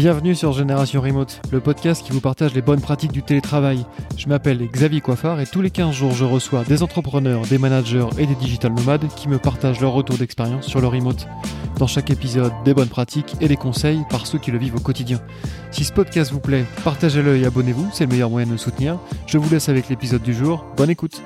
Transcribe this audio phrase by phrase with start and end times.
[0.00, 3.84] Bienvenue sur Génération Remote, le podcast qui vous partage les bonnes pratiques du télétravail.
[4.16, 8.06] Je m'appelle Xavier Coiffard et tous les 15 jours je reçois des entrepreneurs, des managers
[8.16, 11.28] et des digital nomades qui me partagent leur retour d'expérience sur le remote.
[11.76, 14.80] Dans chaque épisode, des bonnes pratiques et des conseils par ceux qui le vivent au
[14.80, 15.20] quotidien.
[15.70, 18.98] Si ce podcast vous plaît, partagez-le et abonnez-vous, c'est le meilleur moyen de me soutenir.
[19.26, 21.20] Je vous laisse avec l'épisode du jour, bonne écoute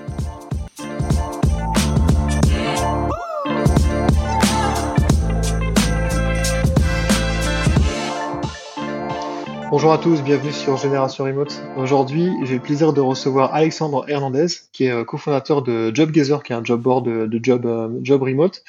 [9.77, 11.61] Bonjour à tous, bienvenue sur Génération Remote.
[11.77, 16.53] Aujourd'hui, j'ai le plaisir de recevoir Alexandre Hernandez, qui est euh, cofondateur de JobGather, qui
[16.53, 18.63] est un job board de, job, euh, job remote.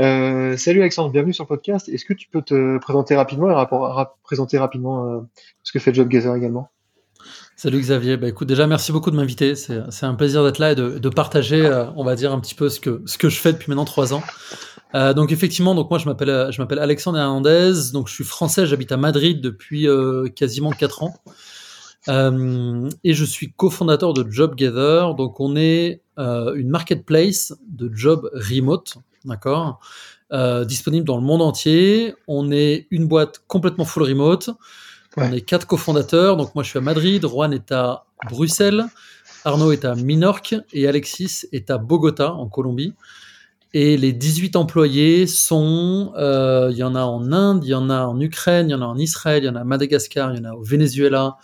[0.00, 1.88] Euh, salut Alexandre, bienvenue sur le podcast.
[1.88, 3.66] Est-ce que tu peux te présenter rapidement et
[4.24, 5.24] présenter rapidement
[5.62, 6.68] ce que fait JobGather également?
[7.54, 10.74] Salut Xavier, bah, écoute déjà merci beaucoup de m'inviter, c'est un plaisir d'être là et
[10.74, 13.52] de, de partager, on va dire un petit peu ce que, ce que je fais
[13.52, 14.24] depuis maintenant trois ans.
[14.94, 18.24] Euh, donc effectivement, donc moi je m'appelle euh, je m'appelle Alexandre Hernandez, donc je suis
[18.24, 21.14] français, j'habite à Madrid depuis euh, quasiment 4 ans.
[22.08, 25.14] Euh, et je suis cofondateur de JobGather.
[25.14, 29.80] Donc on est euh, une marketplace de job remote, d'accord,
[30.66, 32.14] disponible dans le monde entier.
[32.26, 34.50] On est une boîte complètement full remote.
[35.16, 36.36] On est quatre cofondateurs.
[36.36, 38.86] Donc moi je suis à Madrid, Juan est à Bruxelles,
[39.44, 42.94] Arnaud est à Minorque et Alexis est à Bogota en Colombie.
[43.74, 47.90] Et les 18 employés sont, euh, il y en a en Inde, il y en
[47.90, 50.32] a en Ukraine, il y en a en Israël, il y en a à Madagascar,
[50.32, 51.36] il y en a au Venezuela,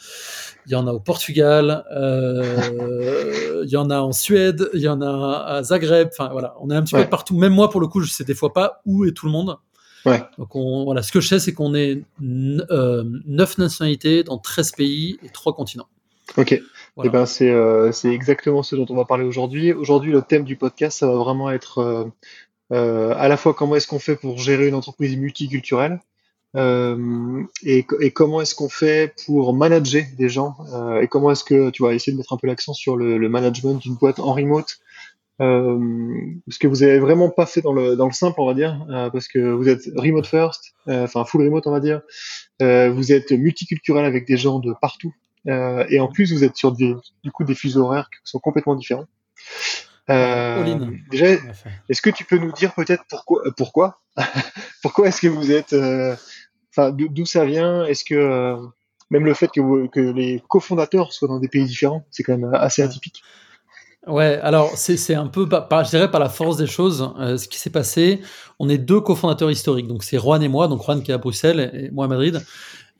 [0.66, 4.88] il y en a au Portugal, euh, il y en a en Suède, il y
[4.88, 6.08] en a à Zagreb.
[6.12, 7.36] Enfin voilà, on est un petit peu partout.
[7.36, 9.58] Même moi, pour le coup, je sais des fois pas où est tout le monde.
[10.06, 10.22] Ouais.
[10.38, 14.72] Donc on, voilà, ce que je sais, c'est qu'on est, euh, 9 nationalités dans 13
[14.72, 15.88] pays et 3 continents.
[16.36, 16.60] Ok.
[17.02, 19.72] Eh ben c'est euh, c'est exactement ce dont on va parler aujourd'hui.
[19.72, 22.04] Aujourd'hui, le thème du podcast, ça va vraiment être euh,
[22.72, 26.00] euh, à la fois comment est-ce qu'on fait pour gérer une entreprise multiculturelle
[26.56, 30.54] et, et comment est-ce qu'on fait pour manager des gens
[31.02, 33.28] et comment est-ce que tu vas essayer de mettre un peu l'accent sur le, le
[33.28, 34.78] management d'une boîte en remote.
[35.40, 38.86] ce que vous avez vraiment pas fait dans le dans le simple, on va dire,
[39.12, 42.02] parce que vous êtes remote first, enfin full remote, on va dire.
[42.60, 45.12] vous êtes multiculturel avec des gens de partout.
[45.48, 48.38] Euh, et en plus, vous êtes sur des, du coup des fuseaux horaires qui sont
[48.38, 49.06] complètement différents.
[50.10, 50.76] Euh,
[51.10, 51.26] déjà,
[51.88, 54.00] est-ce que tu peux nous dire peut-être pourquoi, euh, pourquoi,
[54.82, 56.14] pourquoi est-ce que vous êtes, euh,
[56.70, 57.84] enfin, d'où ça vient?
[57.84, 58.56] Est-ce que
[59.10, 62.52] même le fait que, que les cofondateurs soient dans des pays différents, c'est quand même
[62.54, 63.22] assez atypique?
[64.06, 67.58] Ouais, alors c'est un peu, par, je dirais par la force des choses, ce qui
[67.58, 68.20] s'est passé.
[68.58, 71.18] On est deux cofondateurs historiques, donc c'est Juan et moi, donc Juan qui est à
[71.18, 72.44] Bruxelles et moi à Madrid.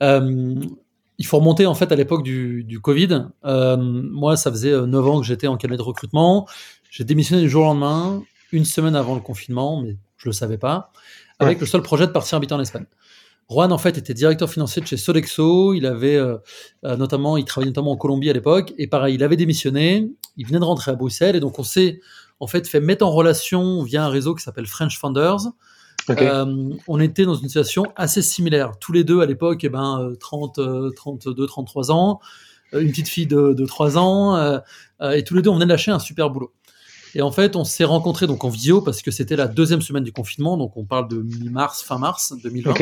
[0.01, 0.55] Euh,
[1.17, 3.27] il faut remonter en fait à l'époque du, du Covid.
[3.45, 6.47] Euh, moi, ça faisait 9 euh, ans que j'étais en cabinet de recrutement.
[6.89, 10.57] J'ai démissionné du jour au lendemain, une semaine avant le confinement, mais je le savais
[10.57, 10.91] pas,
[11.39, 12.85] avec le seul projet de partir habiter en Espagne.
[13.49, 15.73] Juan, en fait, était directeur financier de chez Sodexo.
[15.73, 16.37] Il avait euh,
[16.83, 18.73] euh, notamment, il travaillait notamment en Colombie à l'époque.
[18.77, 20.09] Et pareil, il avait démissionné.
[20.37, 21.35] Il venait de rentrer à Bruxelles.
[21.35, 21.99] Et donc, on s'est
[22.39, 25.51] en fait fait mettre en relation via un réseau qui s'appelle French Founders,
[26.09, 28.73] euh, on était dans une situation assez similaire.
[28.79, 30.59] Tous les deux à l'époque, eh ben, 30,
[30.95, 32.19] 32, 33 ans,
[32.73, 34.59] euh, une petite fille de, de 3 ans, euh,
[35.13, 36.53] et tous les deux, on venait de lâcher un super boulot.
[37.15, 40.03] Et en fait, on s'est rencontrés donc en visio parce que c'était la deuxième semaine
[40.03, 42.73] du confinement, donc on parle de mi-mars, fin mars 2020.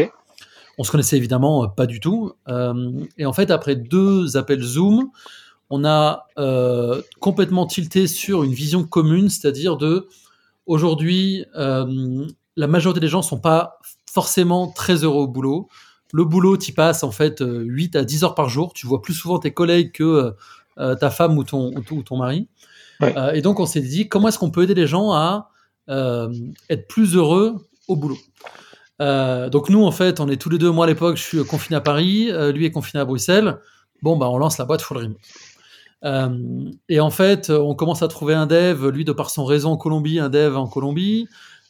[0.80, 2.34] On se connaissait évidemment pas du tout.
[3.18, 5.12] et en fait, après deux appels Zoom,
[5.70, 6.26] on a
[7.20, 10.08] complètement tilté sur une vision commune, c'est-à-dire de
[10.66, 11.46] aujourd'hui,
[12.56, 13.80] la majorité des gens sont pas
[14.12, 15.68] forcément très heureux au boulot.
[16.14, 18.74] Le boulot, tu passes en fait 8 euh, à 10 heures par jour.
[18.74, 20.32] Tu vois plus souvent tes collègues que euh,
[20.78, 22.48] euh, ta femme ou ton, ou ton mari.
[23.34, 25.50] et donc, on s'est dit, comment est-ce qu'on peut aider les gens à
[25.90, 28.18] être plus heureux au boulot?
[29.00, 30.72] Donc nous, en fait, on est tous les deux.
[30.72, 32.32] Moi, à l'époque, je suis confiné à Paris.
[32.54, 33.58] lui est confiné à Bruxelles.
[34.02, 35.18] Bon, bah, on lance la boîte full remote.
[36.88, 39.78] et en fait, on commence à trouver un dev, lui de par son réseau en
[39.78, 41.28] Colombie, un dev en Colombie.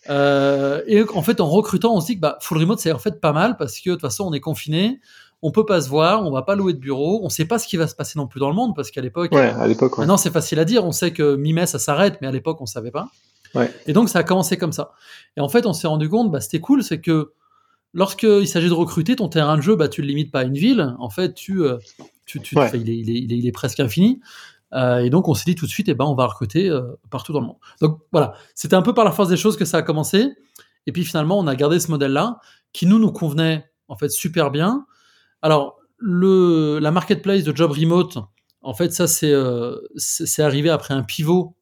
[0.09, 2.99] Euh, et en fait, en recrutant, on se dit que bah, full remote, c'est en
[2.99, 4.99] fait pas mal parce que de toute façon, on est confiné,
[5.41, 7.67] on peut pas se voir, on va pas louer de bureau, on sait pas ce
[7.67, 9.97] qui va se passer non plus dans le monde parce qu'à l'époque, ouais, à l'époque,
[9.97, 12.65] maintenant c'est facile à dire, on sait que mi-mai ça s'arrête, mais à l'époque on
[12.65, 13.09] savait pas.
[13.55, 13.71] Ouais.
[13.85, 14.91] Et donc ça a commencé comme ça.
[15.37, 17.33] Et en fait, on s'est rendu compte, bah, c'était cool, c'est que
[17.93, 20.57] lorsqu'il s'agit de recruter, ton terrain de jeu, bah, tu le limites pas à une
[20.57, 20.95] ville.
[20.99, 21.77] En fait, tu, euh,
[22.25, 24.19] tu, tu il, est, il, est, il, est, presque infini.
[24.73, 26.81] Euh, et donc, on s'est dit tout de suite, eh ben, on va recruter euh,
[27.09, 27.57] partout dans le monde.
[27.81, 30.29] Donc, voilà, c'était un peu par la force des choses que ça a commencé.
[30.87, 32.39] Et puis, finalement, on a gardé ce modèle-là,
[32.73, 34.85] qui nous, nous convenait, en fait, super bien.
[35.41, 38.17] Alors, le, la marketplace de job remote,
[38.61, 41.55] en fait, ça, c'est euh, c'est arrivé après un pivot,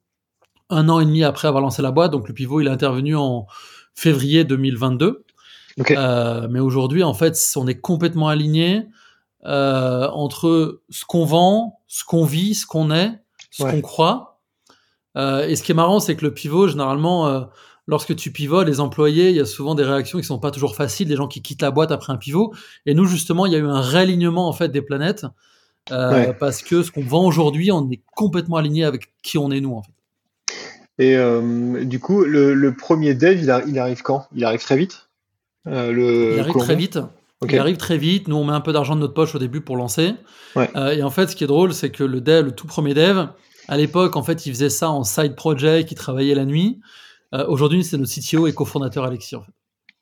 [0.69, 2.11] un an et demi après avoir lancé la boîte.
[2.11, 3.45] Donc, le pivot, il est intervenu en
[3.93, 5.25] février 2022.
[6.49, 8.87] mais aujourd'hui, en fait, on est complètement aligné
[9.43, 13.11] entre ce qu'on vend, ce qu'on vit, ce qu'on est,
[13.49, 14.39] ce qu'on croit.
[15.15, 17.47] et ce qui est marrant, c'est que le pivot, généralement,
[17.87, 20.75] lorsque tu pivotes, les employés, il y a souvent des réactions qui sont pas toujours
[20.75, 22.53] faciles, des gens qui quittent la boîte après un pivot.
[22.85, 25.25] Et nous, justement, il y a eu un réalignement en fait des planètes
[25.91, 29.61] euh, parce que ce qu'on vend aujourd'hui, on est complètement aligné avec qui on est
[29.61, 29.91] nous en fait.
[30.99, 34.27] Et euh, du coup, le, premier dev, il, arrive quand?
[34.35, 35.09] Il arrive très vite?
[35.67, 36.99] Euh, le Il arrive très vite.
[37.47, 38.27] Il arrive très vite.
[38.27, 40.13] Nous, on met un peu d'argent de notre poche au début pour lancer.
[40.55, 43.27] et en fait, ce qui est drôle, c'est que le dev, le tout premier dev,
[43.67, 46.79] à l'époque, en fait, il faisait ça en side project, il travaillait la nuit.
[47.33, 49.51] Euh, aujourd'hui, c'est notre CTO et cofondateur Alexis, en fait.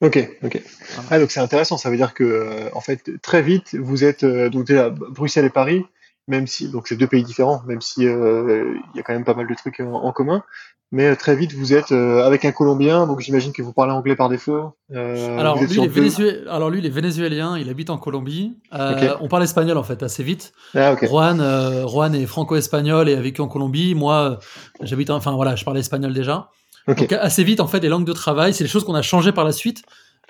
[0.01, 0.61] Ok, ok.
[1.09, 1.77] Ah, donc c'est intéressant.
[1.77, 5.45] Ça veut dire que, euh, en fait, très vite, vous êtes euh, donc déjà Bruxelles
[5.45, 5.85] et Paris,
[6.29, 9.33] même si donc c'est deux pays différents, même si il y a quand même pas
[9.33, 10.43] mal de trucs en, commun.
[10.91, 14.29] Mais très vite, vous êtes avec un Colombien, donc j'imagine que vous parlez anglais par
[14.29, 14.71] défaut.
[14.93, 18.57] alors, lui, il alors lui, il est vénézuélien, il habite en Colombie.
[18.71, 20.53] On parle espagnol en fait assez vite.
[20.73, 21.43] Ah, Juan,
[21.87, 23.93] Juan est franco-espagnol et a vécu en Colombie.
[23.95, 24.39] Moi,
[24.81, 26.49] j'habite, enfin voilà, je parle espagnol déjà.
[26.87, 29.31] Donc assez vite, en fait, les langues de travail, c'est des choses qu'on a changées
[29.31, 29.83] par la suite.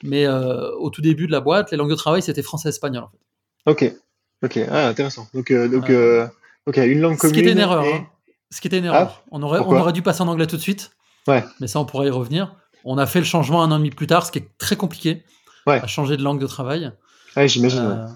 [0.03, 3.03] Mais euh, au tout début de la boîte, les langues de travail, c'était français-espagnol.
[3.03, 3.17] En fait.
[3.65, 3.95] Ok,
[4.43, 5.27] ok, ah, intéressant.
[5.33, 6.27] Donc, euh, donc euh,
[6.65, 7.35] ok, une langue commune.
[7.35, 7.83] Ce qui était une erreur.
[7.83, 8.07] Hein.
[8.51, 9.21] Ce qui était une erreur.
[9.21, 10.91] Ah, on, aurait, on aurait dû passer en anglais tout de suite.
[11.27, 11.43] Ouais.
[11.59, 12.55] Mais ça, on pourrait y revenir.
[12.85, 14.75] On a fait le changement un an et demi plus tard, ce qui est très
[14.75, 15.23] compliqué.
[15.67, 15.79] Ouais.
[15.81, 16.91] À changer de langue de travail.
[17.35, 18.07] Ouais, j'imagine.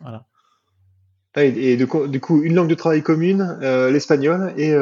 [0.00, 0.24] Voilà.
[1.36, 3.58] Et, du, coup, une langue de travail commune,
[3.90, 4.74] l'espagnol, et,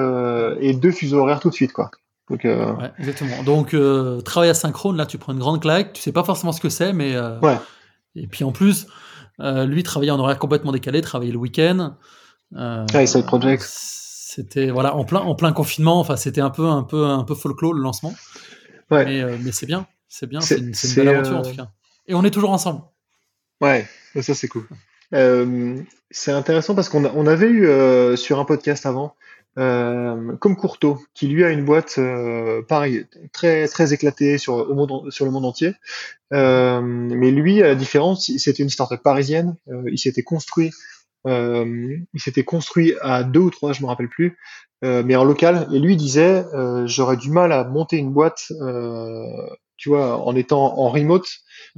[0.61, 1.91] et deux fuseaux horaires tout de suite, quoi.
[2.31, 3.43] Donc, euh, exactement.
[3.43, 5.93] Donc, euh, travail asynchrone, là, tu prends une grande claque.
[5.93, 7.17] Tu sais pas forcément ce que c'est, mais.
[7.17, 7.57] Euh, ouais.
[8.15, 8.87] Et puis en plus,
[9.67, 11.97] lui travaillait en horaire complètement décalé, travaillait le week-end.
[12.57, 13.65] ah, side project.
[13.67, 15.99] C'était voilà en plein en plein confinement.
[15.99, 18.15] Enfin, c'était un peu un peu un peu folklore le lancement.
[18.91, 19.05] Ouais.
[19.05, 21.71] Mais, mais c'est bien, c'est bien, c'est une, belle aventure en tout cas.
[22.07, 22.83] Et on est toujours ensemble.
[23.61, 23.87] Ouais,
[24.21, 24.67] ça c'est cool.
[26.11, 29.15] c'est intéressant parce qu'on on avait eu sur un podcast avant
[29.58, 34.75] euh, comme Courteau, qui lui a une boîte euh, pareil très très éclatée sur au
[34.75, 35.75] monde, sur le monde entier.
[36.32, 39.56] Euh, mais lui, à la différence, c'était une startup parisienne.
[39.91, 40.70] il s'était construit,
[41.26, 44.38] il s'était construit à deux ou trois, je me rappelle plus,
[44.82, 45.67] mais en local.
[45.73, 46.44] Et lui disait,
[46.87, 48.52] j'aurais du mal à monter une boîte,
[49.76, 51.29] tu vois, en étant en remote,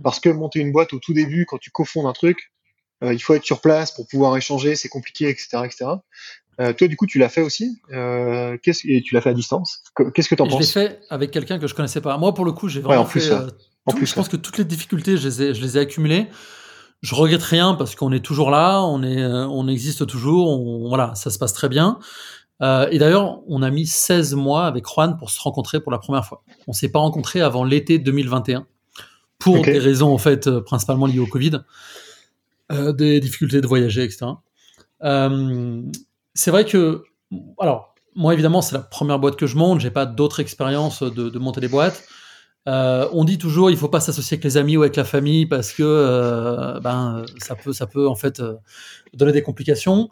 [0.02, 2.52] parce que monter une boîte au tout début, quand tu cofondes un truc,
[3.02, 5.86] il faut être sur place pour pouvoir échanger, c'est compliqué, etc., etc.
[6.60, 7.80] Euh, toi, du coup, tu l'as fait aussi.
[7.92, 9.82] Euh, et tu l'as fait à distance?
[10.14, 12.16] Qu'est-ce que tu en penses Je l'ai fait avec quelqu'un que je connaissais pas.
[12.18, 13.30] Moi, pour le coup, j'ai vraiment fait.
[13.30, 13.48] Euh,
[13.86, 16.28] en plus, je pense que toutes les difficultés, je les ai, je les ai accumulées.
[17.00, 20.48] Je regrette rien parce qu'on est toujours là, on est, on existe toujours.
[20.50, 21.98] On, voilà, ça se passe très bien.
[22.60, 26.24] et d'ailleurs, on a mis 16 mois avec Juan pour se rencontrer pour la première
[26.24, 26.44] fois.
[26.68, 28.66] On s'est pas rencontrés avant l'été 2021
[29.40, 31.62] pour des raisons en fait principalement liées au Covid,
[32.70, 34.26] des difficultés de voyager, etc.
[35.04, 35.82] Euh,
[36.34, 37.04] c'est vrai que,
[37.58, 41.38] alors, moi évidemment, c'est la première boîte que je monte, j'ai pas d'autres expériences de,
[41.38, 42.04] monter des boîtes.
[42.68, 45.46] Euh, on dit toujours, il faut pas s'associer avec les amis ou avec la famille
[45.46, 48.54] parce que euh, ben ça peut, ça peut en fait euh,
[49.14, 50.10] donner des complications.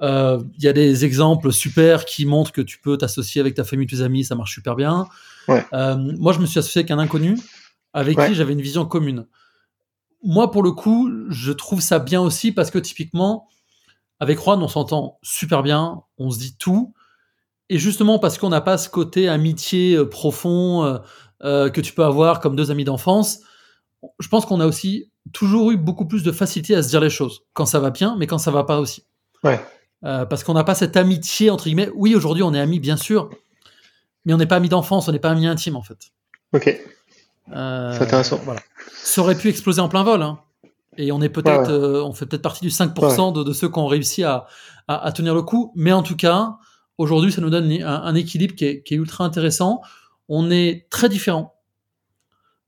[0.00, 3.88] Il y a des exemples super qui montrent que tu peux t'associer avec ta famille,
[3.88, 5.08] tes amis, ça marche super bien.
[5.48, 7.36] moi, je me suis associé avec un inconnu
[7.92, 9.26] avec qui j'avais une vision commune.
[10.22, 13.48] Moi, pour le coup, je trouve ça bien aussi parce que typiquement,
[14.20, 16.94] avec Juan, on s'entend super bien, on se dit tout.
[17.70, 20.98] Et justement, parce qu'on n'a pas ce côté amitié euh, profond euh,
[21.44, 23.40] euh, que tu peux avoir comme deux amis d'enfance,
[24.18, 27.10] je pense qu'on a aussi toujours eu beaucoup plus de facilité à se dire les
[27.10, 27.42] choses.
[27.52, 29.04] Quand ça va bien, mais quand ça va pas aussi.
[29.44, 29.60] Ouais.
[30.02, 31.90] parce qu'on n'a pas cette amitié, entre guillemets.
[31.94, 33.30] Oui, aujourd'hui, on est amis, bien sûr,
[34.24, 35.98] mais on n'est pas amis d'enfance, on n'est pas amis intimes, en fait.
[36.52, 36.64] Ok.
[37.46, 38.40] C'est intéressant.
[38.44, 38.60] Voilà.
[38.94, 40.22] Ça aurait pu exploser en plein vol.
[40.22, 40.38] Hein.
[40.98, 43.86] Et on est peut-être, euh, on fait peut-être partie du 5% de, ceux qui ont
[43.86, 44.46] réussi à,
[44.88, 45.72] à, tenir le coup.
[45.76, 46.56] Mais en tout cas,
[46.98, 49.80] aujourd'hui, ça nous donne un, équilibre qui est, qui est, ultra intéressant.
[50.28, 51.54] On est très différents.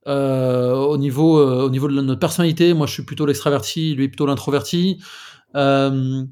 [0.09, 4.09] Euh, au niveau euh, au niveau de notre personnalité moi je suis plutôt l'extraverti lui
[4.09, 4.99] plutôt l'introverti
[5.57, 6.25] euh,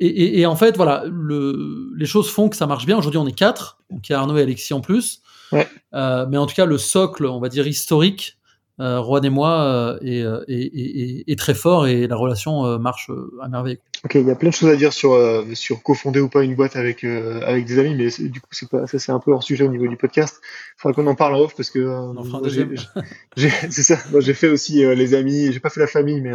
[0.00, 3.18] et, et, et, en fait voilà le, les choses font que ça marche bien aujourd'hui
[3.18, 5.20] on est quatre donc il y a Arnaud et Alexis en plus
[5.52, 5.68] ouais.
[5.92, 8.38] mais en tout cas le socle on va dire historique
[8.82, 13.10] euh, Juan et moi est, euh, est, très fort et la relation euh, marche
[13.40, 13.78] à merveille.
[14.04, 15.16] Ok, il y a plein de choses à dire sur,
[15.54, 18.88] sur cofonder ou pas une boîte avec, avec des amis, mais du coup, c'est pas,
[18.88, 20.40] ça c'est un peu hors sujet au niveau du podcast.
[20.42, 21.78] Il faudra qu'on en parle en off parce que
[23.36, 23.98] c'est ça.
[24.18, 26.32] j'ai fait aussi les amis, j'ai pas fait la famille, mais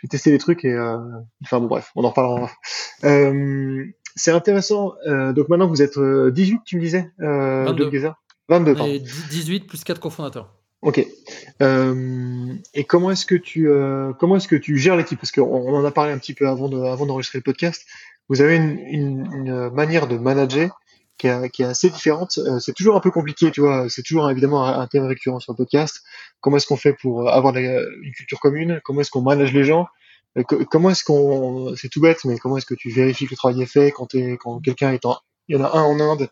[0.00, 0.78] j'ai testé les trucs et
[1.42, 2.50] enfin bon bref, on en reparlera.
[4.14, 4.92] c'est intéressant.
[5.34, 7.90] donc maintenant vous êtes 18, tu me disais, 22.
[8.48, 10.61] 22 et 18 plus 4 cofondateurs.
[10.82, 11.06] Ok.
[11.62, 15.18] Euh, et comment est-ce que tu euh, comment est-ce que tu gères l'équipe?
[15.18, 17.86] Parce qu'on on en a parlé un petit peu avant de, avant d'enregistrer le podcast.
[18.28, 20.80] Vous avez une, une, une manière de manager
[21.18, 22.38] qui est, qui est assez différente.
[22.38, 23.88] Euh, c'est toujours un peu compliqué, tu vois.
[23.88, 26.02] C'est toujours évidemment un, thème récurrent sur le podcast.
[26.40, 28.80] Comment est-ce qu'on fait pour avoir une culture commune?
[28.84, 29.86] Comment est-ce qu'on manage les gens?
[30.36, 33.36] Euh, Comment est-ce qu'on c'est tout bête, mais comment est-ce que tu vérifies que le
[33.36, 34.08] travail est fait quand,
[34.40, 35.16] quand quelqu'un est en
[35.52, 36.28] il y en a un en Inde,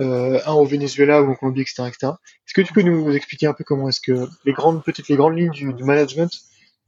[0.00, 2.12] euh, un au Venezuela ou en Colombie, etc., etc.
[2.46, 5.16] Est-ce que tu peux nous expliquer un peu comment est-ce que les grandes, petites, les
[5.16, 6.30] grandes lignes du, du management,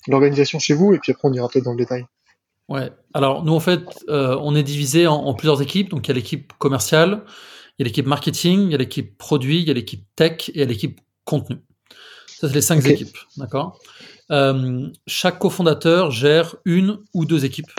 [0.08, 2.04] l'organisation chez vous, et puis après on ira peut-être dans le détail.
[2.68, 2.90] Ouais.
[3.14, 5.90] Alors nous en fait, euh, on est divisé en, plusieurs équipes.
[5.90, 7.22] Donc il y a l'équipe commerciale,
[7.78, 10.48] il y a l'équipe marketing, il y a l'équipe produit, il y a l'équipe tech
[10.48, 11.58] et il y a l'équipe contenu.
[12.26, 13.78] Ça c'est les cinq équipes, d'accord?
[14.32, 17.70] Euh, chaque cofondateur gère une ou deux équipes.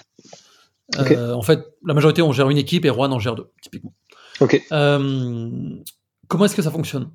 [0.99, 3.93] Euh, en fait, la majorité on gère une équipe et Juan en gère deux, typiquement.
[4.39, 4.61] Ok.
[4.69, 7.11] comment est-ce que ça fonctionne?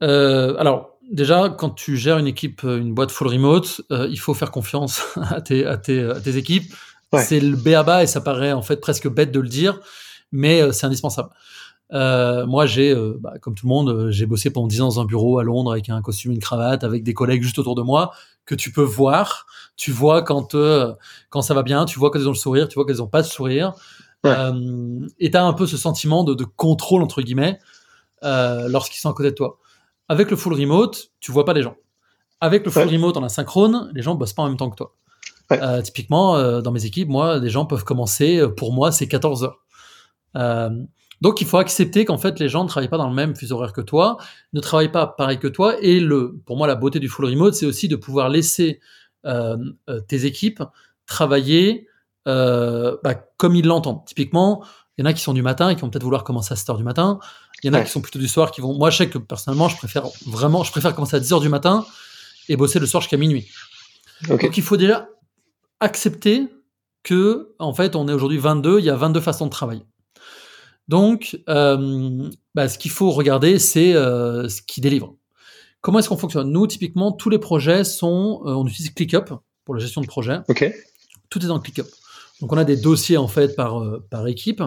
[0.00, 5.02] Alors déjà, quand tu gères une équipe, une boîte full remote, il faut faire confiance
[5.30, 6.72] à tes, à tes, à tes équipes.
[7.18, 9.80] C'est le béaba et ça paraît en fait presque bête de le dire,
[10.32, 11.30] mais euh, c'est indispensable.
[11.92, 15.00] Euh, moi, j'ai, euh, bah, comme tout le monde, j'ai bossé pendant 10 ans dans
[15.00, 17.82] un bureau à Londres avec un costume, une cravate, avec des collègues juste autour de
[17.82, 18.12] moi
[18.46, 19.46] que tu peux voir.
[19.76, 20.56] Tu vois quand
[21.30, 23.22] quand ça va bien, tu vois ils ont le sourire, tu vois qu'ils n'ont pas
[23.22, 23.74] de sourire.
[24.24, 27.58] et tu as un peu ce sentiment de, de contrôle entre guillemets
[28.22, 29.58] lorsqu'ils sont à côté de toi.
[30.08, 31.76] Avec le full remote, tu vois pas les gens.
[32.40, 34.94] Avec le full remote en asynchrone, les gens bossent pas en même temps que toi.
[35.52, 39.08] Euh, typiquement, euh, dans mes équipes, moi, des gens peuvent commencer, euh, pour moi, c'est
[39.08, 39.58] 14 heures.
[41.20, 43.56] Donc, il faut accepter qu'en fait, les gens ne travaillent pas dans le même fuseau
[43.56, 44.16] horaire que toi,
[44.52, 45.76] ne travaillent pas pareil que toi.
[45.82, 48.80] Et le, pour moi, la beauté du full remote, c'est aussi de pouvoir laisser
[50.08, 50.62] tes équipes
[51.06, 51.86] travailler
[52.24, 54.04] bah, comme ils l'entendent.
[54.06, 54.64] Typiquement,
[54.96, 56.56] il y en a qui sont du matin et qui vont peut-être vouloir commencer à
[56.56, 57.18] 7 heures du matin.
[57.62, 58.74] Il y en a qui sont plutôt du soir, qui vont.
[58.74, 61.50] Moi, je sais que personnellement, je préfère vraiment, je préfère commencer à 10 heures du
[61.50, 61.84] matin
[62.48, 63.48] et bosser le soir jusqu'à minuit.
[64.28, 65.08] Donc, il faut déjà
[65.80, 66.48] accepter
[67.02, 69.82] que, en fait, on est aujourd'hui 22, il y a 22 façons de travailler.
[70.90, 75.14] Donc, euh, bah, ce qu'il faut regarder, c'est euh, ce qui délivre.
[75.82, 76.50] Comment est-ce qu'on fonctionne?
[76.50, 79.32] Nous, typiquement, tous les projets sont, euh, on utilise ClickUp
[79.64, 80.40] pour la gestion de projet.
[80.48, 80.68] Ok.
[81.28, 81.86] Tout est dans ClickUp.
[82.40, 84.62] Donc, on a des dossiers en fait par par équipe,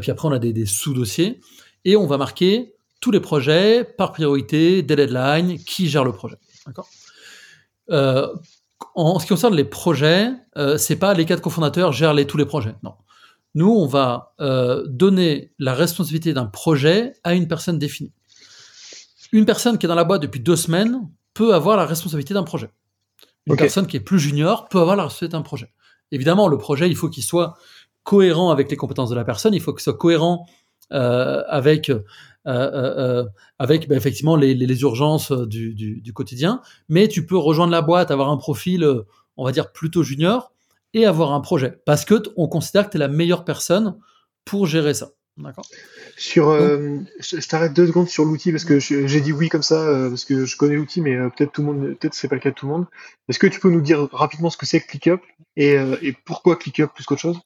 [0.00, 1.40] puis après on a des, des sous-dossiers,
[1.84, 6.38] et on va marquer tous les projets par priorité, des deadlines, qui gère le projet.
[6.66, 6.88] D'accord?
[8.94, 10.32] En ce qui concerne les projets,
[10.76, 12.74] c'est pas les quatre cofondateurs gèrent les, tous les projets.
[12.82, 12.94] Non.
[13.54, 18.12] Nous, on va euh, donner la responsabilité d'un projet à une personne définie.
[19.32, 22.42] Une personne qui est dans la boîte depuis deux semaines peut avoir la responsabilité d'un
[22.42, 22.70] projet.
[23.46, 25.72] Une personne qui est plus junior peut avoir la responsabilité d'un projet.
[26.12, 27.56] Évidemment, le projet, il faut qu'il soit
[28.04, 30.46] cohérent avec les compétences de la personne, il faut qu'il soit cohérent
[30.92, 32.02] euh, avec euh,
[32.46, 33.24] euh,
[33.58, 36.60] avec bah, effectivement les, urgences du, du, quotidien.
[36.88, 38.86] Mais tu peux rejoindre la boîte, avoir un profil,
[39.36, 40.52] on va dire plutôt junior,
[40.94, 43.96] et avoir un projet parce que on considère que tu es la meilleure personne
[44.44, 45.10] pour gérer ça.
[45.38, 45.64] D'accord?
[46.18, 50.26] Sur, je, t'arrête deux secondes sur l'outil parce que j'ai dit oui comme ça parce
[50.26, 52.54] que je connais l'outil, mais peut-être tout le monde, peut-être c'est pas le cas de
[52.54, 52.86] tout le monde.
[53.30, 55.22] Est-ce que tu peux nous dire rapidement ce que c'est ClickUp
[55.56, 57.38] et, et pourquoi ClickUp plus qu'autre chose?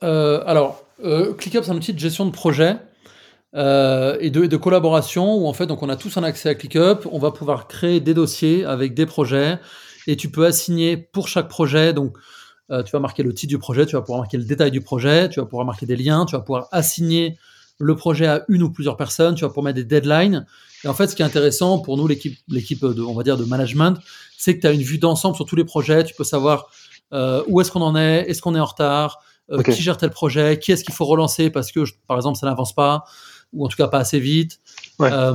[0.00, 0.84] Alors,
[1.38, 2.78] ClickUp c'est un outil de gestion de projet
[3.54, 6.56] euh, et, de, de, collaboration où en fait donc on a tous un accès à
[6.56, 9.60] ClickUp, on va pouvoir créer des dossiers avec des projets
[10.08, 12.16] et tu peux assigner pour chaque projet donc
[12.70, 14.80] euh, tu vas marquer le titre du projet, tu vas pouvoir marquer le détail du
[14.80, 17.36] projet, tu vas pouvoir marquer des liens, tu vas pouvoir assigner
[17.78, 20.46] le projet à une ou plusieurs personnes, tu vas pouvoir mettre des deadlines.
[20.84, 23.36] Et en fait, ce qui est intéressant pour nous, l'équipe, l'équipe de, on va dire,
[23.36, 23.98] de management,
[24.38, 26.04] c'est que tu as une vue d'ensemble sur tous les projets.
[26.04, 26.68] Tu peux savoir
[27.12, 30.10] euh, où est-ce qu'on en est, est-ce qu'on est en retard, euh, qui gère tel
[30.10, 33.04] projet, qui est-ce qu'il faut relancer parce que, par exemple, ça n'avance pas
[33.52, 34.60] ou en tout cas pas assez vite.
[35.00, 35.34] Euh,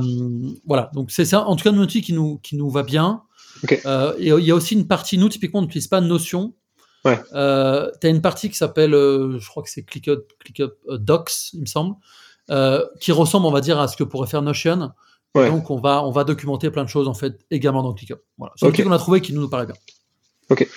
[0.66, 3.22] voilà, donc c'est ça, en tout cas, un outil qui nous, qui nous va bien.
[3.86, 6.54] Euh, et il y a aussi une partie, nous, typiquement, on n'utilise pas Notion.
[7.04, 7.18] Ouais.
[7.32, 11.60] Euh, tu as une partie qui s'appelle, je crois que c'est ClickUp, ClickUp Docs, il
[11.60, 11.96] me semble,
[13.00, 14.90] qui ressemble, on va dire, à ce que pourrait faire Notion.
[15.34, 18.20] Donc, on va, on va documenter plein de choses, en fait, également dans ClickUp.
[18.38, 18.52] Voilà.
[18.56, 18.82] C'est okay.
[18.82, 19.76] qu'on a trouvé qui nous, nous paraît bien.
[20.50, 20.68] Ok.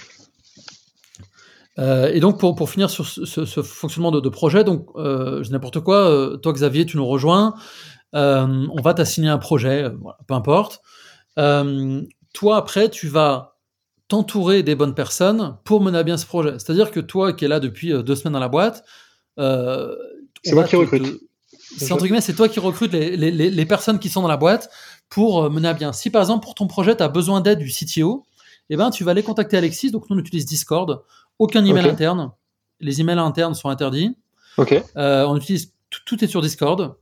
[1.79, 5.43] Euh, et donc pour, pour finir sur ce, ce, fonctionnement de, de, projet, donc euh,
[5.49, 7.55] n'importe quoi, euh, toi Xavier, tu nous rejoins,
[8.13, 10.81] euh, on va t'assigner un projet, voilà, peu importe.
[11.35, 13.52] toi après, tu vas
[14.07, 16.53] t'entourer des bonnes personnes pour mener à bien ce projet.
[16.59, 18.83] C'est-à-dire que toi qui es là depuis deux semaines dans la boîte,
[19.37, 21.21] c'est moi qui recrute.
[21.77, 24.37] C'est entre guillemets, c'est toi qui recrutes les, les, les, personnes qui sont dans la
[24.37, 24.69] boîte
[25.09, 25.91] pour mener à bien.
[25.91, 28.25] Si par exemple pour ton projet, tu as besoin d'aide du CTO,
[28.69, 29.91] eh ben, tu vas aller contacter Alexis.
[29.91, 31.03] Donc, nous, on utilise Discord.
[31.39, 32.31] Aucun email interne.
[32.79, 34.15] Les emails internes sont interdits.
[34.97, 35.73] Euh, on utilise
[36.05, 36.95] tout est sur Discord.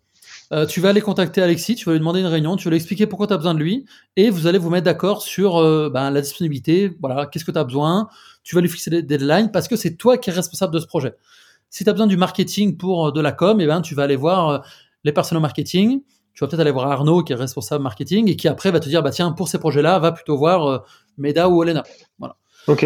[0.54, 2.78] Euh, tu vas aller contacter Alexis, tu vas lui demander une réunion, tu vas lui
[2.78, 3.86] expliquer pourquoi tu as besoin de lui,
[4.18, 7.58] et vous allez vous mettre d'accord sur euh, ben, la disponibilité, voilà, qu'est-ce que tu
[7.58, 8.10] as besoin,
[8.44, 10.88] tu vas lui fixer des deadlines, parce que c'est toi qui es responsable de ce
[10.88, 11.14] projet.
[11.70, 13.96] Si tu as besoin du marketing pour euh, de la com, et eh ben, tu
[13.96, 14.66] vas aller voir
[15.06, 16.02] les personnes au marketing,
[16.34, 18.90] tu vas peut-être aller voir Arnaud qui est responsable marketing, et qui après va te
[18.90, 20.84] dire, bah tiens, pour ces projets-là, va plutôt voir
[21.18, 21.84] Meda ou Olena.
[22.20, 22.36] Voilà.
[22.68, 22.86] Ok.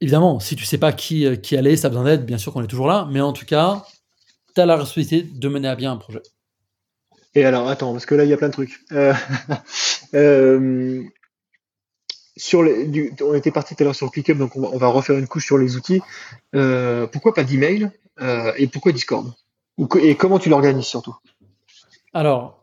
[0.00, 2.62] évidemment, si tu sais pas qui, qui aller, ça a besoin d'aide, bien sûr qu'on
[2.62, 3.84] est toujours là, mais en tout cas,
[4.54, 6.22] tu as la responsabilité de mener à bien un projet.
[7.34, 8.80] Et alors, attends, parce que là, il y a plein de trucs.
[8.92, 9.12] Euh,
[10.14, 11.02] euh,
[12.36, 15.26] sur les, on était parti tout à l'heure sur ClickUp, donc on va, refaire une
[15.26, 16.00] couche sur les outils.
[16.54, 17.90] Euh, pourquoi pas d'email
[18.56, 19.32] et pourquoi Discord?
[20.00, 21.16] Et comment tu l'organises surtout?
[22.12, 22.62] Alors,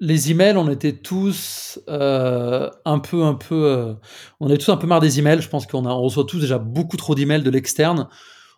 [0.00, 3.96] les emails, on était tous un peu, un peu,
[4.40, 5.40] on est tous un peu marre des emails.
[5.40, 8.08] Je pense qu'on on reçoit tous déjà beaucoup trop d'emails de l'externe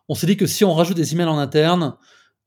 [0.09, 1.97] on s'est dit que si on rajoute des emails en interne,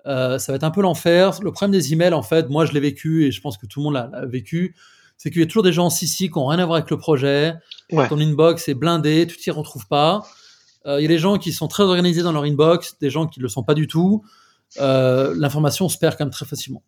[0.05, 1.39] euh, ça va être un peu l'enfer.
[1.41, 3.79] Le problème des emails, en fait, moi je l'ai vécu et je pense que tout
[3.79, 4.75] le monde l'a vécu,
[5.17, 6.97] c'est qu'il y a toujours des gens ici qui n'ont rien à voir avec le
[6.97, 7.55] projet.
[7.89, 10.25] Ton inbox est blindé, tu t'y retrouves pas.
[10.85, 13.27] Euh, il y a des gens qui sont très organisés dans leur inbox, des gens
[13.27, 14.23] qui ne le sont pas du tout.
[14.79, 16.83] Euh, l'information se perd quand même très facilement.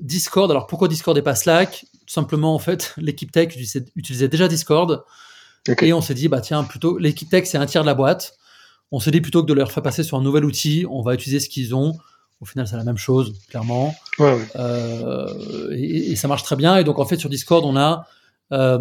[0.00, 1.86] Discord, alors pourquoi Discord et pas Slack?
[2.06, 3.56] Tout simplement, en fait, l'équipe tech
[3.94, 5.04] utilisait, déjà Discord.
[5.82, 8.36] Et on s'est dit, bah tiens, plutôt, l'équipe tech, c'est un tiers de la boîte.
[8.92, 11.14] On s'est dit plutôt que de leur faire passer sur un nouvel outil, on va
[11.14, 11.96] utiliser ce qu'ils ont.
[12.40, 13.94] Au final, c'est la même chose, clairement.
[14.20, 16.76] Euh, et, ça marche très bien.
[16.76, 18.06] Et donc, en fait, sur Discord, on a,
[18.52, 18.78] euh,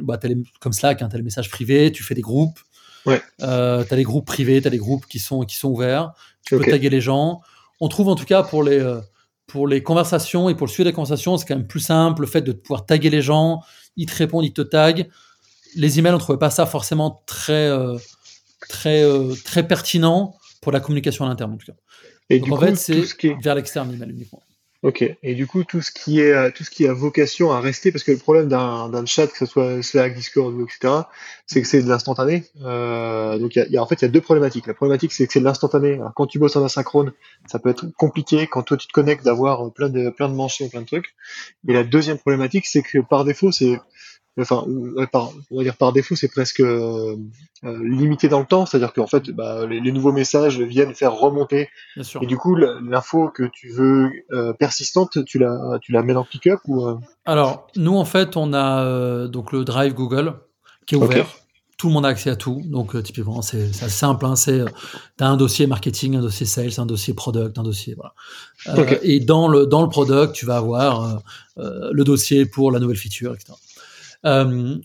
[0.00, 0.18] bah,
[0.60, 2.58] comme Slack, hein, tu as les messages privés, tu fais des groupes.
[3.04, 3.20] Ouais.
[3.42, 6.12] Euh, tu as les groupes privés, tu as les groupes qui sont, qui sont ouverts.
[6.46, 7.42] Tu peux taguer les gens.
[7.80, 8.82] On trouve en tout cas pour les,
[9.46, 12.22] pour les conversations et pour le suivi des conversations, c'est quand même plus simple.
[12.22, 13.60] Le fait de pouvoir taguer les gens,
[13.96, 15.10] ils te répondent, ils te taguent.
[15.76, 17.70] Les emails, on ne trouvait pas ça forcément très
[18.68, 21.78] très, euh, très pertinent pour la communication à l'interne, en tout cas.
[22.30, 23.02] Et Donc, en fait, c'est
[23.42, 24.42] vers l'externe uniquement.
[24.84, 25.02] Ok.
[25.22, 27.90] Et du coup, tout ce qui est euh, tout ce qui a vocation à rester,
[27.90, 30.92] parce que le problème d'un chat, que ce soit Slack, Discord, etc.,
[31.46, 32.44] c'est que c'est de l'instantané.
[32.62, 34.66] Euh, donc, il y, a, en fait, il y a deux problématiques.
[34.66, 35.98] La problématique, c'est que c'est de l'instantané.
[36.14, 37.12] Quand tu bosses en asynchrone,
[37.46, 38.46] ça peut être compliqué.
[38.46, 41.14] Quand toi tu te connectes, d'avoir plein de plein de plein de trucs.
[41.66, 43.80] Et la deuxième problématique, c'est que par défaut, c'est
[44.42, 44.64] enfin,
[45.12, 47.16] par, on va dire par défaut, c'est presque euh,
[47.64, 51.68] euh, limité dans le temps, c'est-à-dire qu'en fait, bah, les, nouveaux messages viennent faire remonter.
[52.20, 56.24] Et du coup, l'info que tu veux euh, persistante, tu la, tu la mets dans
[56.24, 60.34] Pickup ou Alors, nous en fait, on a donc le Drive Google
[60.86, 61.26] qui est ouvert.
[61.76, 64.24] Tout le monde a accès à tout, donc typiquement c'est simple.
[64.24, 64.64] Hein, c'est
[65.20, 68.14] as un dossier marketing, un dossier sales, un dossier product, un dossier voilà.
[69.02, 71.20] Et dans le dans le product, tu vas avoir
[71.56, 73.54] le dossier pour la nouvelle feature, etc.
[74.24, 74.76] Euh,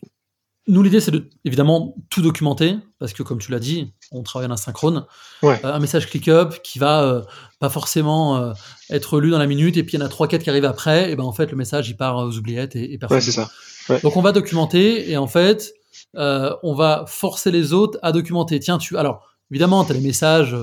[0.68, 4.48] nous, l'idée, c'est de, évidemment, tout documenter, parce que, comme tu l'as dit, on travaille
[4.48, 5.06] en asynchrone.
[5.44, 7.22] Euh, un message click-up qui va euh,
[7.60, 8.54] pas forcément
[8.90, 11.12] être lu dans la minute, et puis il y en a 3-4 qui arrivent après,
[11.12, 13.18] et ben en fait, le message, il part aux oubliettes et, et personne.
[13.18, 13.50] Ouais, c'est ça.
[14.04, 15.74] Donc, on va documenter, et en fait,
[16.14, 18.60] on va forcer les autres à documenter.
[18.60, 18.98] Tiens, tu.
[18.98, 20.56] Alors, évidemment, tu as les messages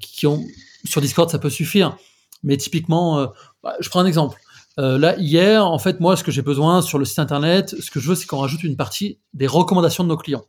[0.00, 0.44] qui ont.
[0.84, 1.96] Sur Discord, ça peut suffire,
[2.42, 4.36] mais typiquement, bah, je prends un exemple.
[4.78, 7.90] Euh, là, hier, en fait, moi, ce que j'ai besoin sur le site internet, ce
[7.90, 10.44] que je veux, c'est qu'on rajoute une partie des recommandations de nos clients.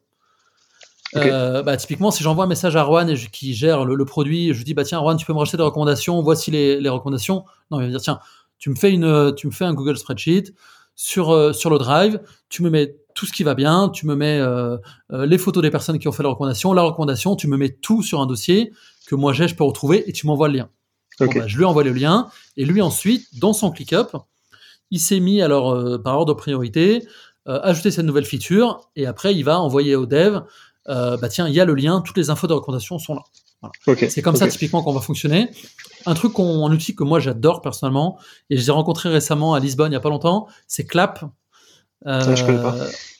[1.16, 4.58] Euh, bah, typiquement, si j'envoie un message à Rouen et qui gère le, produit, je
[4.58, 7.44] lui dis bah tiens Rouen, tu peux me racheter des recommandations, voici les, recommandations.
[7.70, 8.20] Non, il va me dire tiens,
[8.58, 10.56] tu me fais une, tu me fais un Google Spreadsheet
[10.96, 14.16] sur euh, sur le Drive, tu me mets tout ce qui va bien, tu me
[14.16, 14.42] mets
[15.12, 18.02] les photos des personnes qui ont fait la recommandation, la recommandation, tu me mets tout
[18.02, 18.74] sur un dossier
[19.06, 20.70] que moi j'ai, je peux retrouver et tu m'envoies le lien.
[21.20, 24.18] Bah, je lui envoie le lien et lui ensuite, dans son ClickUp,
[24.92, 27.06] il s'est mis alors euh, par ordre de priorité,
[27.48, 30.42] euh, ajouter cette nouvelle feature et après il va envoyer au dev,
[30.90, 33.22] euh, bah tiens, il y a le lien, toutes les infos de recommandation sont là.
[34.10, 35.50] C'est comme ça typiquement qu'on va fonctionner.
[36.06, 39.60] Un truc, qu'on, un outil que moi j'adore personnellement et je l'ai rencontré récemment à
[39.60, 41.24] Lisbonne il y a pas longtemps, c'est Clap.
[42.06, 42.76] ça, je connais pas.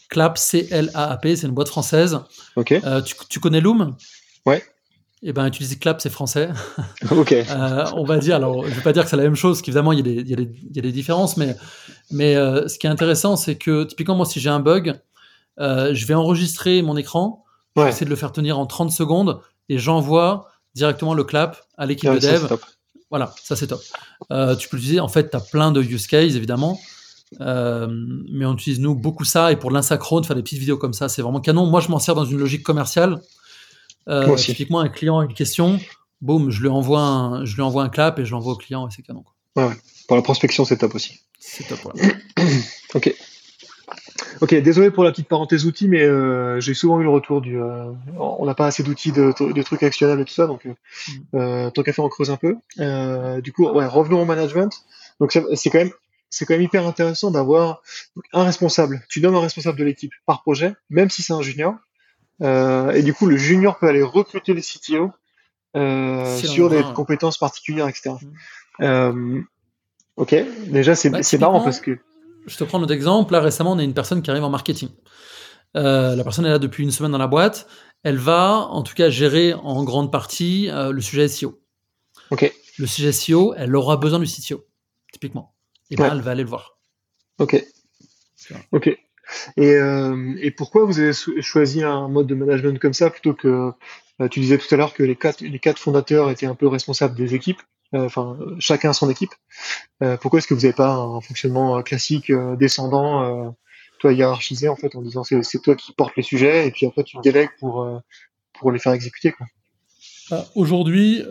[0.10, 2.20] Clap, C-L-A-A-P, c'est une boîte française.
[3.06, 3.96] Tu, tu connais Loom?
[4.46, 4.62] Ouais
[5.26, 6.50] eh ben, utiliser clap, c'est français.
[7.12, 7.32] Ok.
[7.32, 9.94] Euh, on va dire, alors, je vais pas dire que c'est la même chose, qu'évidemment,
[9.94, 11.56] il, il, y a des différences, mais,
[12.12, 15.00] mais euh, ce qui est intéressant, c'est que, typiquement, moi, si j'ai un bug,
[15.60, 17.46] euh, je vais enregistrer mon écran,
[17.78, 17.90] ouais.
[17.90, 22.12] essayer de le faire tenir en 30 secondes, et j'envoie directement le clap à l'équipe
[22.12, 22.58] de dev.
[23.10, 23.82] Voilà, ça, c'est top.
[24.60, 26.80] tu peux l'utiliser, en fait, tu as plein de use cases, évidemment.
[27.40, 31.10] mais on utilise nous beaucoup ça et pour l'insynchrone faire des petites vidéos comme ça
[31.10, 33.20] c'est vraiment canon moi je m'en sers dans une logique commerciale
[34.08, 35.80] euh, typiquement, un client a une question,
[36.22, 38.88] boum, je lui envoie un, je lui envoie un clap et je l'envoie au client
[38.88, 39.24] et c'est canon.
[39.56, 39.70] Ouais,
[40.08, 41.22] Pour la prospection, c'est top aussi.
[41.40, 41.94] C'est top,
[42.96, 43.14] ok.
[44.42, 47.62] Ok, désolé pour la petite parenthèse outils, mais euh, j'ai souvent eu le retour du.
[47.62, 51.68] Euh, on n'a pas assez d'outils, de, de, trucs actionnables et tout ça, donc euh,
[51.68, 51.72] mm.
[51.72, 52.58] tant qu'à faire, on creuse un peu.
[53.42, 54.84] du coup, ouais, revenons au management.
[55.20, 55.92] Donc c'est quand même,
[56.30, 57.82] c'est quand même hyper intéressant d'avoir
[58.34, 59.02] un responsable.
[59.10, 61.76] Tu nommes un responsable de l'équipe par projet, même si c'est un junior.
[62.42, 65.12] Et du coup, le junior peut aller recruter les CTO
[65.76, 68.16] sur des compétences particulières, etc.
[68.80, 69.42] Mm.
[70.18, 70.36] ok,
[70.68, 72.00] déjà c'est bah, marrant parce que
[72.46, 73.34] je te prends notre exemple.
[73.34, 74.90] Là, récemment, on a une personne qui arrive en marketing.
[75.76, 77.68] Euh, la personne est là depuis une semaine dans la boîte.
[78.04, 81.62] Elle va, en tout cas, gérer en grande partie euh, le sujet SEO.
[82.32, 82.54] Ok.
[82.78, 84.66] Le sujet SEO, elle aura besoin du CTO,
[85.12, 85.54] typiquement.
[85.90, 86.78] Et bien, elle va aller le voir.
[87.40, 87.64] Ok.
[88.72, 88.98] Ok.
[89.58, 93.72] Et, euh, et, pourquoi vous avez choisi un mode de management comme ça plutôt que
[94.30, 97.16] tu disais tout à l'heure que les quatre, les quatre fondateurs étaient un peu responsables
[97.16, 97.62] des équipes
[97.94, 99.32] euh, enfin chacun son équipe.
[100.02, 103.56] Euh, pourquoi est-ce que vous n'avez pas un fonctionnement classique descendant,
[104.00, 107.04] toi hiérarchisé en fait, en disant c'est, toi qui portes les sujets et puis après
[107.04, 107.88] tu délègues pour
[108.54, 109.34] pour les faire exécuter.
[110.56, 111.22] Aujourd'hui,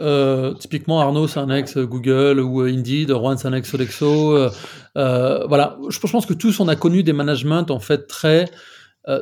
[0.61, 4.49] typiquement Arnaud c'est un ex Google ou Indeed, Juan c'est un ex Sodexo.
[4.95, 8.51] voilà, je, pense que tous on a connu des managements en fait très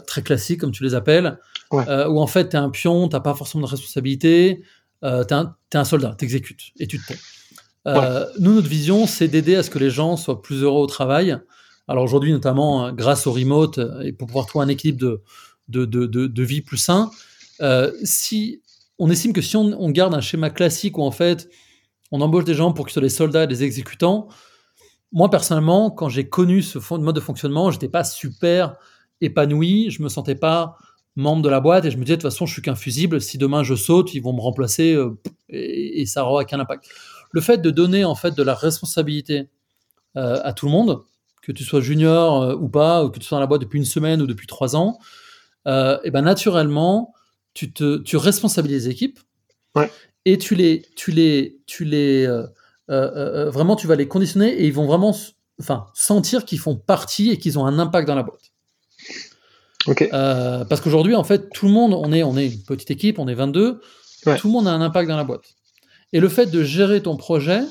[0.07, 1.39] très classiques comme tu les appelles,
[1.73, 4.63] où en fait tu es un pion, t'as pas forcément de responsabilité,
[5.03, 7.19] euh, tu es, un soldat, tu exécutes et tu te tais.
[7.87, 10.87] Euh, nous, notre vision, c'est d'aider à ce que les gens soient plus heureux au
[10.87, 11.39] travail.
[11.89, 15.01] Alors aujourd'hui, notamment euh, grâce au remote et pour pouvoir trouver un équilibre
[15.69, 17.11] de, de, de, vie plus sain,
[18.05, 18.61] si
[19.01, 21.49] on estime que si on, garde un schéma classique où en fait
[22.13, 24.29] on embauche des gens pour qu'ils soient des soldats et des exécutants,
[25.11, 28.77] moi personnellement, quand j'ai connu ce mode de fonctionnement, j'étais pas super
[29.23, 30.77] épanoui, je me sentais pas
[31.17, 33.23] membre de la boîte et je me disais de toute façon je suis qu'un fusible.
[33.23, 36.87] Si demain je saute ils vont me remplacer euh, et, ça aura qu'un impact.
[37.33, 39.49] Le fait de donner en fait de la responsabilité
[40.17, 41.01] euh, à tout le monde
[41.43, 43.79] que tu sois junior euh, ou pas ou que tu sois dans la boîte depuis
[43.79, 44.99] une semaine ou depuis trois ans
[45.67, 47.15] et ben naturellement
[47.55, 49.21] tu te tu responsabilises les équipes
[50.25, 52.27] et tu les tu les tu les
[52.89, 55.17] vraiment tu vas les conditionner et ils vont vraiment
[55.61, 58.51] enfin sentir qu'ils font partie et qu'ils ont un impact dans la boîte
[59.89, 63.19] euh, parce qu'aujourd'hui, en fait, tout le monde, on est, on est une petite équipe,
[63.19, 63.81] on est 22,
[64.39, 65.55] tout le monde a un impact dans la boîte.
[66.13, 67.63] Et le fait de gérer ton projet,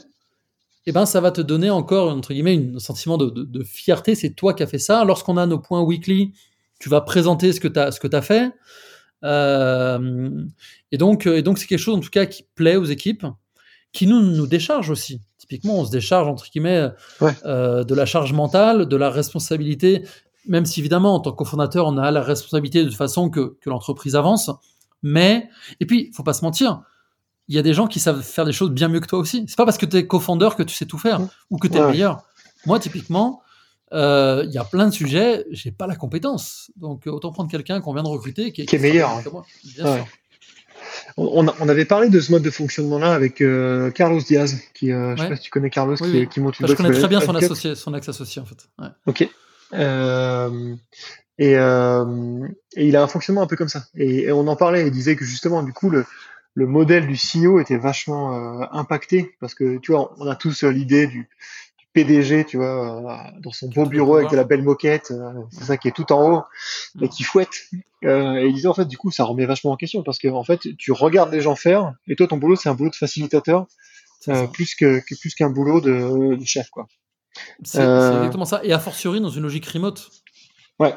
[0.85, 4.15] eh ben, ça va te donner encore, entre guillemets, un sentiment de, fierté.
[4.15, 5.03] C'est toi qui as fait ça.
[5.03, 6.33] Lorsqu'on a nos points weekly,
[6.79, 8.51] tu vas présenter ce que tu as, ce que as fait.
[9.23, 10.29] Euh,
[10.91, 13.25] et donc, et donc c'est quelque chose, en tout cas, qui plaît aux équipes,
[13.91, 15.21] qui nous, nous décharge aussi.
[15.37, 16.89] Typiquement, on se décharge, entre guillemets,
[17.45, 20.03] euh, de la charge mentale, de la responsabilité
[20.49, 23.69] même si évidemment, en tant que cofondateur, on a la responsabilité de façon que, que
[23.69, 24.49] l'entreprise avance.
[25.03, 26.81] Mais, et puis, il faut pas se mentir,
[27.47, 29.45] il y a des gens qui savent faire des choses bien mieux que toi aussi.
[29.47, 31.77] C'est pas parce que tu es cofondeur que tu sais tout faire ou que tu
[31.77, 32.23] es meilleur.
[32.65, 33.41] Moi, typiquement,
[33.93, 36.71] euh, il y a plein de sujets, j'ai pas la compétence.
[36.77, 39.21] Donc, autant prendre quelqu'un qu'on vient de recruter qui, est meilleur.
[41.17, 45.15] On, on, avait parlé de ce mode de fonctionnement-là avec euh, Carlos Diaz, qui, euh,
[45.15, 47.19] je sais pas si tu connais Carlos, qui, qui, monte une Je connais très bien
[47.19, 48.69] son, associé, son ex-associé, en fait.
[49.05, 49.27] Ok.
[49.73, 50.75] Euh,
[51.37, 53.85] et, euh, et, il a un fonctionnement un peu comme ça.
[53.95, 56.05] Et, on en parlait, il disait que justement, du coup, le,
[56.53, 60.63] le modèle du CEO était vachement euh, impacté parce que tu vois, on a tous
[60.63, 61.29] l'idée du,
[61.93, 65.11] PDG, tu vois, dans son beau bureau avec de la belle moquette,
[65.51, 66.43] c'est ça qui est tout en haut
[67.01, 67.67] et qui fouette.
[68.03, 70.43] et il disait en fait, du coup, ça remet vachement en question parce que en
[70.43, 73.65] fait, tu regardes les gens faire et toi, ton boulot, c'est un boulot de facilitateur
[74.53, 76.87] plus que, que plus qu'un boulot de, de chef, quoi.
[77.63, 78.61] C'est euh, exactement ça.
[78.63, 80.09] Et a fortiori dans une logique remote.
[80.79, 80.93] Ouais.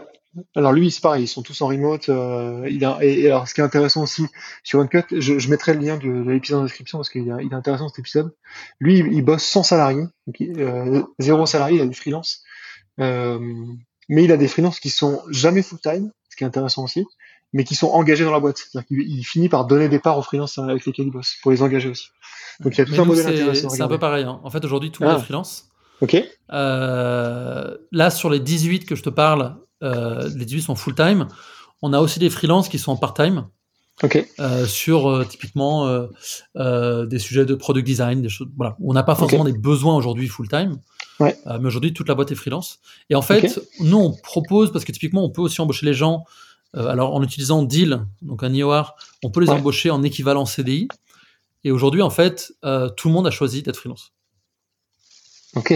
[0.57, 2.09] Alors lui, c'est pareil, ils sont tous en remote.
[2.09, 4.27] Euh, il a, et, alors, ce qui est intéressant aussi
[4.63, 7.89] sur Uncut, je, je mettrai le lien de, l'épisode en description parce qu'il est, intéressant
[7.89, 8.35] cet épisode.
[8.81, 10.05] Lui, il, bosse sans salarié,
[10.41, 12.43] euh, zéro salarié, il a des freelances.
[12.99, 17.05] mais il a des freelances qui sont jamais full time, ce qui est intéressant aussi,
[17.53, 18.63] mais qui sont engagés dans la boîte.
[18.91, 21.63] Il, il, finit par donner des parts aux freelances avec lesquels il bosse pour les
[21.63, 22.09] engager aussi.
[22.61, 23.69] Donc il y a tout un modèle intéressant.
[23.69, 24.25] C'est un peu pareil.
[24.25, 24.41] Hein.
[24.43, 25.21] En fait, aujourd'hui, tout le monde ah.
[25.21, 25.69] est freelance.
[26.01, 26.17] Ok.
[26.53, 31.29] Euh, là, sur les 18 que je te parle, euh, les 18 sont full-time.
[31.83, 33.47] On a aussi des freelances qui sont en part-time.
[34.03, 34.27] Ok.
[34.41, 36.07] Euh, sur typiquement
[36.55, 38.49] des sujets de product design, des choses.
[38.57, 40.79] Voilà, on n'a pas forcément des besoins aujourd'hui full-time.
[41.21, 41.39] Ouais.
[41.47, 42.81] mais aujourd'hui, toute la boîte est freelance.
[43.11, 46.25] Et en fait, nous, on propose, parce que typiquement, on peut aussi embaucher les gens,
[46.75, 50.89] alors en utilisant Deal, donc un IOR, on peut les embaucher en équivalent CDI.
[51.65, 52.53] Et aujourd'hui, en fait,
[52.97, 54.13] tout le monde a choisi d'être freelance.
[55.55, 55.75] Ok.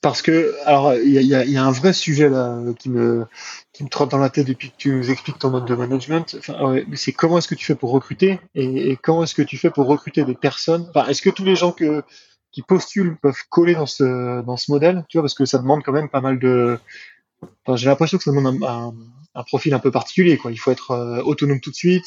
[0.00, 3.26] Parce que, alors, il y a, y a, un vrai sujet là qui me,
[3.72, 6.36] qui me trotte dans la tête depuis que tu nous expliques ton mode de management.
[6.38, 9.70] Enfin, c'est comment est-ce que tu fais pour recruter et, comment est-ce que tu fais
[9.70, 10.86] pour recruter des personnes?
[10.90, 12.02] Enfin, est-ce que tous les gens que,
[12.52, 15.82] qui postulent peuvent coller dans ce, dans ce modèle, tu vois, parce que ça demande
[15.82, 16.78] quand même pas mal de,
[17.74, 20.38] j'ai l'impression que ça demande un, profil un peu particulier.
[20.38, 20.52] Quoi.
[20.52, 22.06] Il faut être autonome tout de suite,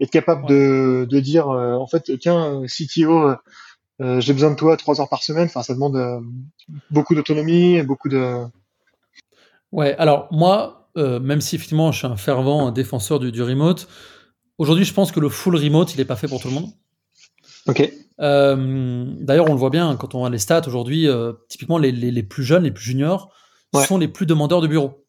[0.00, 3.34] être capable de, de, dire, en fait, tiens, CTO,
[4.00, 5.46] j'ai besoin de toi trois heures par semaine.
[5.46, 6.22] Enfin, ça demande
[6.90, 8.44] beaucoup d'autonomie, beaucoup de.
[9.72, 9.96] Ouais.
[9.96, 13.88] Alors moi, même si effectivement, je suis un fervent défenseur du, du remote.
[14.58, 16.70] Aujourd'hui, je pense que le full remote, il n'est pas fait pour tout le monde.
[17.68, 17.90] Ok.
[18.20, 21.08] Euh, d'ailleurs, on le voit bien quand on voit les stats aujourd'hui.
[21.08, 23.32] Euh, typiquement, les, les, plus jeunes, les plus juniors,
[23.86, 25.04] sont les plus demandeurs de bureau.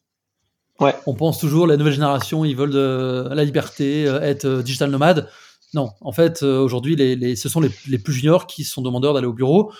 [0.78, 0.94] Ouais.
[1.06, 5.28] On pense toujours la nouvelle génération, ils veulent de, la liberté, euh, être digital nomade.
[5.74, 9.14] Non, en fait, aujourd'hui, les, les, ce sont les, les, plus juniors qui sont demandeurs
[9.14, 9.72] d'aller au bureau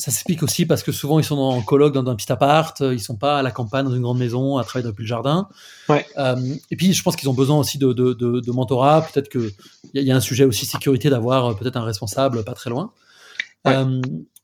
[0.00, 2.94] ça s'explique aussi parce que souvent ils sont en colloque dans un petit appart, euh,
[2.94, 5.48] ils sont pas à la campagne dans une grande maison à travailler depuis le jardin.
[5.88, 6.06] Ouais.
[6.16, 6.36] Euh,
[6.70, 9.02] et puis je pense qu'ils ont besoin aussi de, de, de, mentorat.
[9.02, 9.52] Peut-être que
[9.92, 12.92] il y, a un sujet aussi sécurité d'avoir euh, peut-être un responsable pas très loin.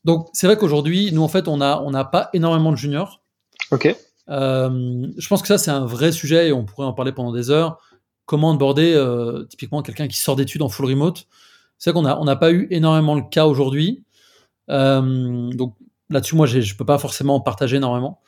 [0.04, 3.22] donc c'est vrai qu'aujourd'hui nous en fait on n'a pas énormément de juniors.
[3.70, 3.96] Ok.
[4.28, 7.50] je pense que ça c'est un vrai sujet et on pourrait en parler pendant des
[7.50, 7.78] heures.
[8.26, 8.94] Comment aborder
[9.48, 11.26] typiquement quelqu'un qui sort d'études en full remote.
[11.78, 14.04] C'est vrai qu'on a on n'a pas eu énormément le cas aujourd'hui.
[14.70, 15.76] Euh, donc
[16.10, 18.20] là-dessus, moi, je ne peux pas forcément partager énormément.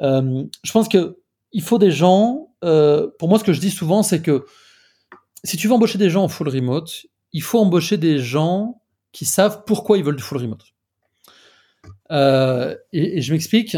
[0.00, 1.18] Euh, je pense que
[1.52, 2.48] il faut des gens.
[2.64, 4.46] Euh, pour moi, ce que je dis souvent, c'est que
[5.44, 8.82] si tu veux embaucher des gens en full remote, il faut embaucher des gens
[9.12, 10.64] qui savent pourquoi ils veulent du full remote.
[12.92, 13.76] et, je m'explique.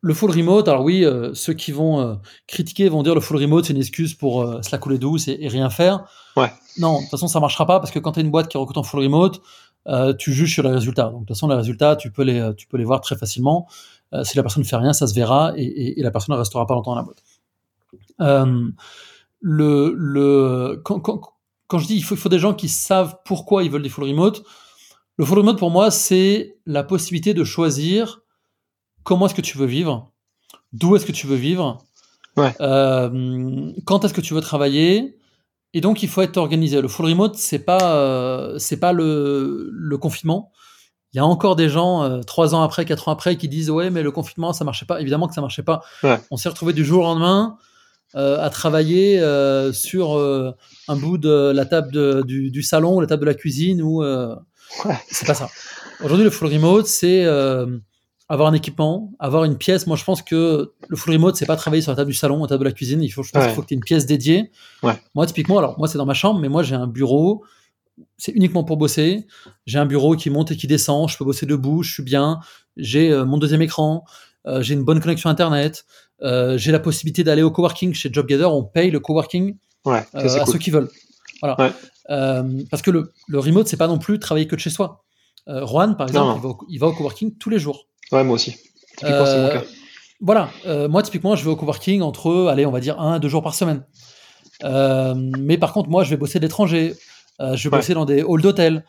[0.00, 3.74] Le full remote, alors oui, ceux qui vont critiquer vont dire le full remote c'est
[3.74, 6.04] une excuse pour se la couler douce et, et, rien faire.
[6.36, 6.50] Ouais.
[6.78, 8.56] Non, de toute façon ça marchera pas parce que quand tu as une boîte qui
[8.56, 9.42] recrute en full remote,
[9.88, 11.04] euh, tu juges sur les résultats.
[11.04, 13.66] Donc de toute façon, les résultats, tu peux les, tu peux les voir très facilement.
[14.12, 16.38] Euh, si la personne ne fait rien, ça se verra et, et, la personne ne
[16.38, 17.22] restera pas longtemps dans la boîte.
[18.20, 18.68] Euh,
[19.40, 21.20] le, le, quand, quand,
[21.66, 23.88] quand, je dis il faut, il faut des gens qui savent pourquoi ils veulent des
[23.88, 24.42] full remote,
[25.16, 28.20] le full remote pour moi, c'est la possibilité de choisir
[29.10, 30.12] comment est-ce que tu veux vivre,
[30.72, 31.78] d'où est-ce que tu veux vivre,
[32.36, 32.54] ouais.
[32.60, 35.18] euh, quand est-ce que tu veux travailler,
[35.74, 36.80] et donc, il faut être organisé.
[36.80, 40.52] Le full remote, c'est pas, euh, c'est pas le, le, confinement.
[41.12, 43.68] Il y a encore des gens, euh, trois ans après, quatre ans après, qui disent
[43.68, 45.00] ouais, mais le confinement, ça marchait pas.
[45.00, 45.82] Évidemment que ça marchait pas.
[46.04, 46.20] Ouais.
[46.30, 47.56] On s'est retrouvé du jour au lendemain
[48.14, 50.52] euh, à travailler euh, sur euh,
[50.86, 54.02] un bout de la table de, du, du, salon, la table de la cuisine, ou
[54.04, 54.96] ouais.
[55.10, 55.48] c'est pas ça.
[56.02, 57.24] Aujourd'hui, le full remote, c'est
[58.30, 59.88] avoir un équipement, avoir une pièce.
[59.88, 62.40] Moi, je pense que le full remote, c'est pas travailler sur la table du salon,
[62.40, 63.02] la table de la cuisine.
[63.02, 64.52] Il faut, je pense qu'il faut que tu aies une pièce dédiée.
[64.84, 64.94] Ouais.
[65.16, 67.44] Moi, typiquement, alors moi, c'est dans ma chambre, mais moi, j'ai un bureau.
[68.18, 69.26] C'est uniquement pour bosser.
[69.66, 71.08] J'ai un bureau qui monte et qui descend.
[71.08, 71.82] Je peux bosser debout.
[71.82, 72.38] Je suis bien.
[72.76, 74.04] J'ai euh, mon deuxième écran.
[74.46, 75.84] Euh, j'ai une bonne connexion internet.
[76.22, 78.54] Euh, j'ai la possibilité d'aller au coworking chez JobGather.
[78.54, 80.52] On paye le coworking ouais, à cool.
[80.52, 80.88] ceux qui veulent.
[81.42, 81.72] Voilà.
[82.70, 85.02] parce que le, le remote, c'est pas non plus travailler que de chez soi.
[85.48, 87.88] Juan, par exemple, il va, au, il va au coworking tous les jours.
[88.12, 88.56] Ouais, moi aussi.
[88.96, 89.62] Typiquement, c'est mon cas.
[90.20, 93.18] Voilà, euh, moi typiquement, je vais au coworking entre, allez, on va dire un à
[93.18, 93.84] deux jours par semaine.
[94.64, 96.94] Euh, mais par contre, moi, je vais bosser de l'étranger.
[97.40, 97.78] Euh, je vais ouais.
[97.80, 98.84] bosser dans des halls d'hôtel.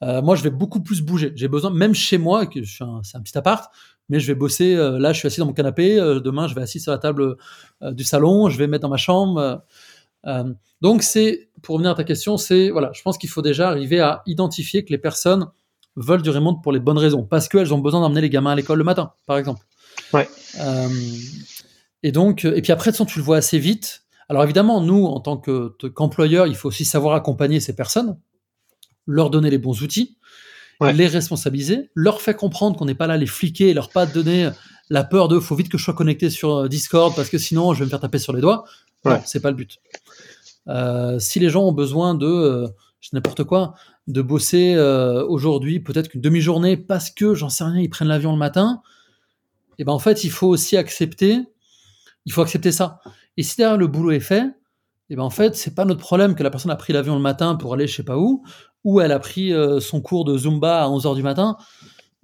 [0.00, 1.32] moi, je vais beaucoup plus bouger.
[1.34, 3.72] J'ai besoin, même chez moi, que c'est un, un, petit appart,
[4.08, 4.76] mais je vais bosser.
[4.76, 5.96] là, je suis assis dans mon canapé.
[5.96, 7.36] demain, je vais assis sur la table
[7.82, 8.48] du salon.
[8.48, 9.62] Je vais mettre dans ma chambre.
[10.80, 13.98] donc, c'est pour revenir à ta question, c'est voilà, je pense qu'il faut déjà arriver
[13.98, 15.48] à identifier que les personnes
[15.96, 18.54] veulent du remote pour les bonnes raisons, parce qu'elles ont besoin d'emmener les gamins à
[18.54, 19.64] l'école le matin, par exemple.
[20.12, 20.28] Ouais.
[20.60, 20.88] Euh,
[22.02, 24.04] et donc, et puis après, tu le vois assez vite.
[24.28, 28.18] Alors évidemment, nous, en tant qu'employeur, il faut aussi savoir accompagner ces personnes,
[29.06, 30.18] leur donner les bons outils,
[30.80, 30.92] ouais.
[30.92, 34.50] les responsabiliser, leur faire comprendre qu'on n'est pas là à les fliquer, leur pas donner
[34.90, 37.80] la peur de faut vite que je sois connecté sur Discord parce que sinon je
[37.80, 38.64] vais me faire taper sur les doigts.
[39.04, 39.12] Ouais.
[39.12, 39.78] Non, c'est pas le but.
[40.68, 42.68] Euh, si les gens ont besoin de euh,
[43.12, 43.74] n'importe quoi,
[44.06, 48.32] de bosser euh, aujourd'hui peut-être qu'une demi-journée parce que j'en sais rien, ils prennent l'avion
[48.32, 48.82] le matin,
[49.78, 51.40] et ben en fait il faut aussi accepter,
[52.24, 53.00] il faut accepter ça.
[53.36, 54.44] Et si derrière le boulot est fait,
[55.10, 57.22] et ben en fait c'est pas notre problème que la personne a pris l'avion le
[57.22, 58.44] matin pour aller je sais pas où,
[58.84, 61.56] ou elle a pris euh, son cours de Zumba à 11h du matin.
[61.58, 61.62] Euh,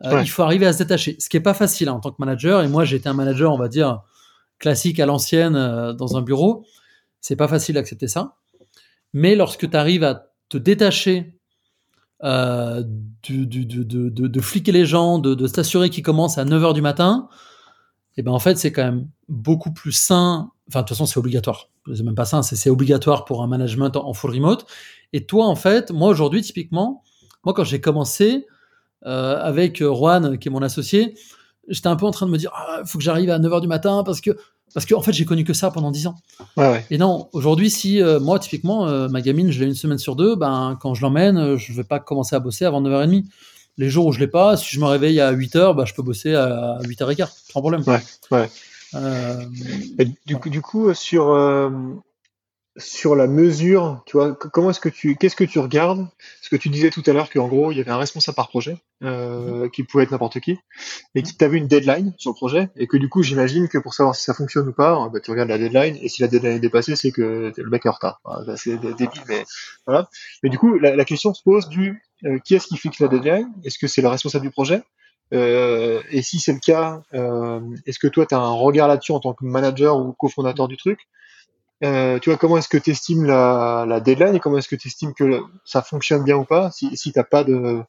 [0.03, 0.23] Ouais.
[0.23, 2.17] Il faut arriver à se détacher, ce qui est pas facile hein, en tant que
[2.19, 2.65] manager.
[2.65, 4.03] Et moi été un manager, on va dire
[4.59, 5.55] classique à l'ancienne
[5.93, 6.67] dans un bureau.
[7.21, 8.35] C'est pas facile d'accepter ça.
[9.13, 11.39] Mais lorsque tu arrives à te détacher
[12.25, 12.83] euh,
[13.29, 17.29] de, de, de, fliquer les gens, de, de s'assurer qu'ils commencent à 9h du matin,
[18.17, 20.51] et ben en fait, c'est quand même beaucoup plus sain.
[20.69, 21.69] Enfin, de toute façon, c'est obligatoire.
[21.95, 24.67] C'est même pas sain, c'est obligatoire pour un management en, full remote.
[25.13, 27.03] Et toi, en fait, moi aujourd'hui, typiquement,
[27.45, 28.47] moi quand j'ai commencé
[29.05, 31.15] euh, avec Juan, qui est mon associé,
[31.69, 33.61] j'étais un peu en train de me dire, il ah, faut que j'arrive à 9h
[33.63, 34.31] du matin parce que
[34.75, 36.17] parce qu'en en fait, j'ai connu que ça pendant 10 ans.
[36.57, 36.87] Ouais, ouais.
[36.91, 40.17] Et non, aujourd'hui, si euh, moi, typiquement, euh, ma gamine, je l'ai une semaine sur
[40.17, 43.25] deux, ben, quand je l'emmène, euh, je vais pas commencer à bosser avant 9h30.
[43.79, 46.03] Les jours où je l'ai pas, si je me réveille à 8h, ben, je peux
[46.03, 47.83] bosser à 8h15, sans problème.
[47.87, 48.49] Ouais, ouais.
[50.27, 51.27] du, coup, du coup, sur
[52.79, 56.09] sur la mesure, tu vois, comment est-ce que tu, qu'est-ce que tu regardes?
[56.41, 58.49] Ce que tu disais tout à l'heure qu'en gros, il y avait un responsable par
[58.49, 60.59] projet, euh, qui pouvait être n'importe qui,
[61.15, 63.93] et qui t'avait une deadline sur le projet, et que du coup, j'imagine que pour
[63.93, 66.53] savoir si ça fonctionne ou pas, bah, tu regardes la deadline, et si la deadline
[66.53, 68.21] est dépassée, c'est que le mec est en retard.
[68.57, 69.45] C'est débile, mais
[69.87, 70.09] voilà.
[70.43, 73.53] Mais du coup, la, question se pose du euh, qui est-ce qui fixe la deadline?
[73.65, 74.83] Est-ce que c'est le responsable du projet?
[75.35, 79.13] Euh, Et si c'est le cas, euh, est-ce que toi, tu as un regard là-dessus
[79.13, 81.01] en tant que manager ou cofondateur du truc?
[81.85, 84.77] Euh, tu vois, comment est-ce que tu estimes la, la, deadline et comment est-ce que
[84.77, 87.83] tu estimes que ça fonctionne bien ou pas si, si tu n'as pas de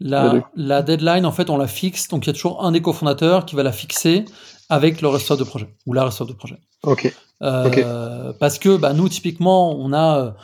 [0.00, 2.08] la, la, deadline, en fait, on la fixe.
[2.08, 4.24] Donc, il y a toujours un des cofondateurs qui va la fixer
[4.68, 6.58] avec le responsable de projet ou la responsable de projet.
[6.82, 7.12] Ok.
[7.42, 10.34] Euh, Parce que bah, nous, typiquement, on a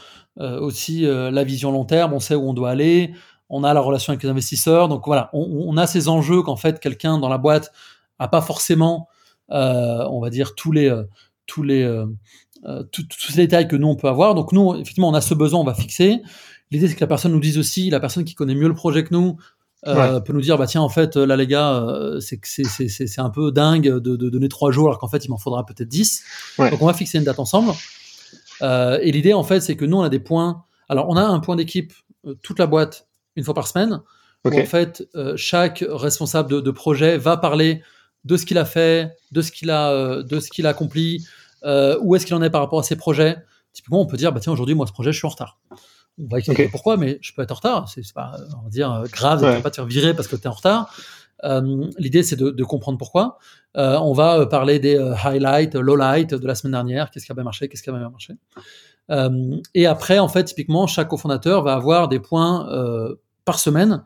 [0.41, 3.15] euh, aussi la vision long terme, on sait où on doit aller,
[3.49, 4.89] on a la relation avec les investisseurs.
[4.89, 7.73] Donc, voilà, on, on a ces enjeux qu'en fait, quelqu'un dans la boîte
[8.19, 9.09] n'a pas forcément,
[9.49, 10.93] on va dire, tous les,
[11.47, 11.85] tous les,
[12.67, 14.35] euh, tous ces détails que nous on peut avoir.
[14.35, 16.23] Donc nous, effectivement, on a ce besoin, on va fixer.
[16.71, 19.03] L'idée c'est que la personne nous dise aussi, la personne qui connaît mieux le projet
[19.03, 19.37] que nous,
[19.87, 23.51] euh, peut nous dire bah tiens en fait là les gars euh, c'est un peu
[23.51, 26.23] dingue de, de donner trois jours alors qu'en fait il m'en faudra peut-être dix.
[26.59, 27.73] Donc on va fixer une date ensemble.
[28.61, 30.65] Euh, et l'idée en fait c'est que nous on a des points.
[30.91, 31.95] Alors on a un point d'équipe
[32.43, 34.03] toute la boîte une fois par semaine
[34.45, 35.03] où en fait
[35.37, 37.83] chaque responsable de, de, projet va parler
[38.25, 41.25] de ce qu'il a fait de ce qu'il a de ce qu'il a accompli
[41.65, 43.39] euh, où est-ce qu'il en est par rapport à ses projets?
[43.73, 45.59] Typiquement, on peut dire, bah tiens, aujourd'hui, moi, ce projet, je suis en retard.
[46.19, 47.89] On va expliquer pourquoi, mais je peux être en retard.
[47.89, 49.51] C'est pas, on va dire, euh, grave, ouais.
[49.51, 50.95] tu vas pas te faire virer parce que tu es en retard.
[51.45, 53.39] Euh, L'idée, c'est de, de, comprendre pourquoi.
[53.77, 57.11] Euh, on va parler des highlights, lowlights de la semaine dernière.
[57.11, 58.35] Qu'est-ce qui a bien marché, qu'est-ce qui a bien marché?
[59.75, 62.69] Et après, en fait, typiquement, chaque cofondateur va avoir des points
[63.45, 64.05] par semaine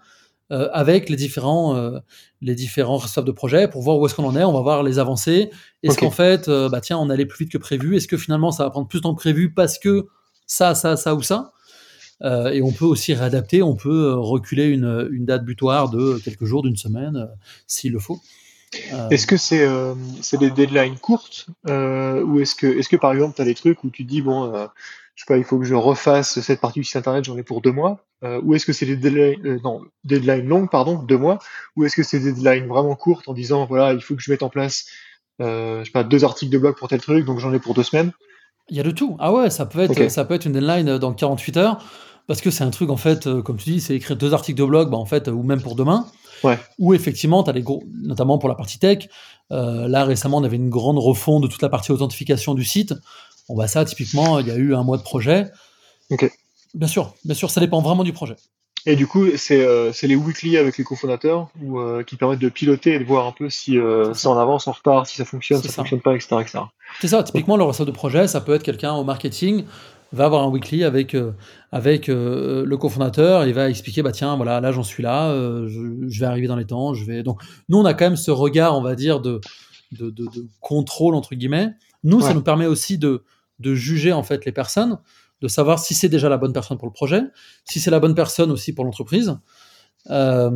[0.55, 1.99] euh, avec les différents, euh,
[2.41, 4.45] les différents responsables de projet pour voir où est-ce qu'on en est.
[4.45, 5.51] On va voir les avancées.
[5.83, 7.97] Est-ce qu'en fait, euh, bah tiens, on allait plus vite que prévu?
[7.97, 10.07] Est-ce que finalement, ça va prendre plus de temps que prévu parce que
[10.47, 11.51] ça, ça, ça ou ça?
[12.53, 16.63] Et on peut aussi réadapter, on peut reculer une, une date butoir de quelques jours,
[16.63, 17.29] d'une semaine,
[17.67, 18.19] s'il le faut.
[19.11, 19.69] Est-ce que c'est
[20.23, 23.85] c'est des deadlines courtes ou est-ce que, est-ce que par exemple, tu as des trucs
[23.85, 26.85] où tu dis, bon, je sais pas, il faut que je refasse cette partie du
[26.85, 29.59] site internet, j'en ai pour deux mois euh, Ou est-ce que c'est des deadlines, euh,
[29.63, 31.39] non, deadlines longues, pardon, deux mois
[31.77, 34.31] Ou est-ce que c'est des deadlines vraiment courtes en disant, voilà, il faut que je
[34.31, 34.87] mette en place,
[35.41, 37.75] euh, je sais pas, deux articles de blog pour tel truc, donc j'en ai pour
[37.75, 38.13] deux semaines
[38.69, 39.17] Il y a de tout.
[39.19, 40.09] Ah ouais, ça peut être, okay.
[40.09, 41.85] ça peut être une deadline dans 48 heures,
[42.27, 44.59] parce que c'est un truc, en fait, euh, comme tu dis, c'est écrire deux articles
[44.59, 46.07] de blog, bah, en fait, ou même pour demain.
[46.43, 46.59] Ouais.
[46.79, 49.09] Ou effectivement, tu as les gros, notamment pour la partie tech.
[49.53, 52.95] Euh, là, récemment, on avait une grande refonte de toute la partie authentification du site.
[53.49, 55.51] Bon, bah ça, typiquement, il y a eu un mois de projet.
[56.11, 56.31] Ok.
[56.75, 58.37] Bien sûr, bien sûr, ça dépend vraiment du projet.
[58.87, 62.51] Et du coup, c'est euh, les weekly avec les cofondateurs ou euh, qui permettent de
[62.51, 65.25] piloter et de voir un peu si euh, c'est en avance, en retard, si ça
[65.25, 66.37] fonctionne, si ça, ça fonctionne pas, etc.
[66.41, 66.59] etc.
[67.01, 69.65] C'est ça, typiquement, le responsable de projet, ça peut être quelqu'un au marketing,
[70.13, 71.33] va avoir un weekly avec, euh,
[71.73, 75.35] avec euh, le cofondateur et va expliquer bah tiens voilà là j'en suis là
[75.67, 78.17] je, je, vais arriver dans les temps je vais donc nous on a quand même
[78.17, 79.41] ce regard on va dire de
[79.91, 81.71] de, de, de contrôle entre guillemets
[82.05, 82.23] nous ouais.
[82.23, 83.25] ça nous permet aussi de
[83.61, 84.99] de juger en fait les personnes,
[85.41, 87.23] de savoir si c'est déjà la bonne personne pour le projet,
[87.65, 89.37] si c'est la bonne personne aussi pour l'entreprise.
[90.11, 90.51] Euh,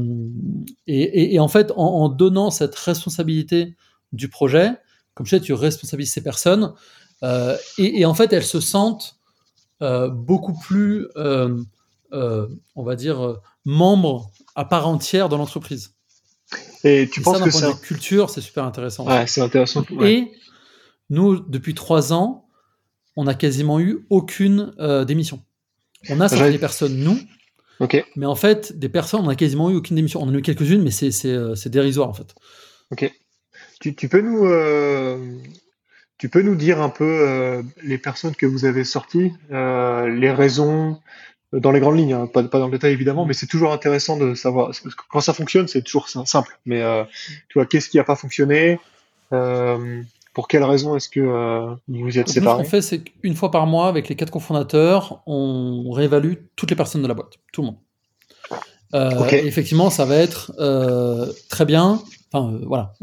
[0.87, 3.77] et, et, et, en fait, en, en, donnant cette responsabilité
[4.13, 4.73] du projet,
[5.15, 6.75] comme je sais, tu responsabilises ces personnes,
[7.23, 9.17] euh, et, et, en fait, elles se sentent
[9.83, 15.95] euh, beaucoup plus, on va dire, membres à part entière de l'entreprise.
[16.85, 19.07] Et tu penses ça, que c'est culture, c'est super intéressant.
[19.07, 19.85] Ouais, c'est intéressant.
[19.91, 20.13] Ouais.
[20.13, 20.33] Et
[21.11, 22.48] nous, depuis trois ans,
[23.19, 25.43] on n'a quasiment eu aucune euh, démission.
[26.09, 27.19] On a certaines personnes, nous,
[27.81, 28.05] okay.
[28.15, 30.23] mais en fait, des personnes, on n'a quasiment eu aucune démission.
[30.23, 32.33] On en a eu quelques-unes, mais c'est euh, dérisoire, en fait.
[32.93, 33.13] Ok.
[33.81, 34.47] Tu, tu peux nous...
[34.47, 35.37] Euh,
[36.17, 41.01] tu peux nous dire un peu euh, les personnes que vous avez sorties, les raisons,
[41.53, 44.17] dans les grandes lignes, hein, pas, pas, dans le détail évidemment, mais c'est toujours intéressant
[44.17, 44.71] de savoir.
[45.11, 46.57] Quand ça fonctionne, c'est toujours simple.
[46.67, 46.83] Mais
[47.49, 48.79] tu vois, qu'est-ce qui n'a pas fonctionné
[50.39, 53.51] pour quelles raisons est-ce que euh, vous êtes séparés Ce qu'on fait, c'est qu'une fois
[53.51, 57.63] par mois, avec les quatre cofondateurs, on réévalue toutes les personnes de la boîte, tout
[57.63, 57.77] le monde.
[58.95, 59.45] Euh, okay.
[59.45, 62.01] Effectivement, ça va être euh, très bien.
[62.31, 62.95] Enfin, voilà,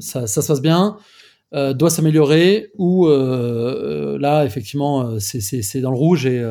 [0.00, 0.96] ça, ça, se passe bien.
[1.52, 6.44] Doit s'améliorer ou là, effectivement, c'est dans le rouge et,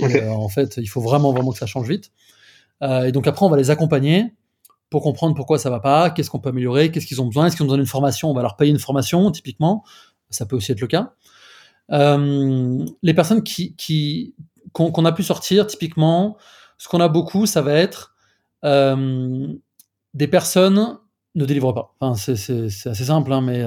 [0.00, 0.18] okay.
[0.18, 2.12] et en fait, il faut vraiment, vraiment que ça change vite.
[2.80, 4.26] et donc après, on va les accompagner
[4.94, 7.56] pour comprendre pourquoi ça va pas, qu'est-ce qu'on peut améliorer, qu'est-ce qu'ils ont besoin, est-ce
[7.56, 9.82] qu'ils ont besoin d'une formation, on va leur payer une formation typiquement,
[10.30, 11.14] ça peut aussi être le cas.
[11.90, 14.36] Euh, les personnes qui, qui
[14.72, 16.36] qu'on qu a pu sortir typiquement,
[16.78, 18.14] ce qu'on a beaucoup, ça va être
[18.64, 19.48] euh,
[20.14, 20.96] des personnes
[21.34, 21.96] ne délivre pas.
[21.98, 23.64] Enfin, c'est assez simple, hein, mais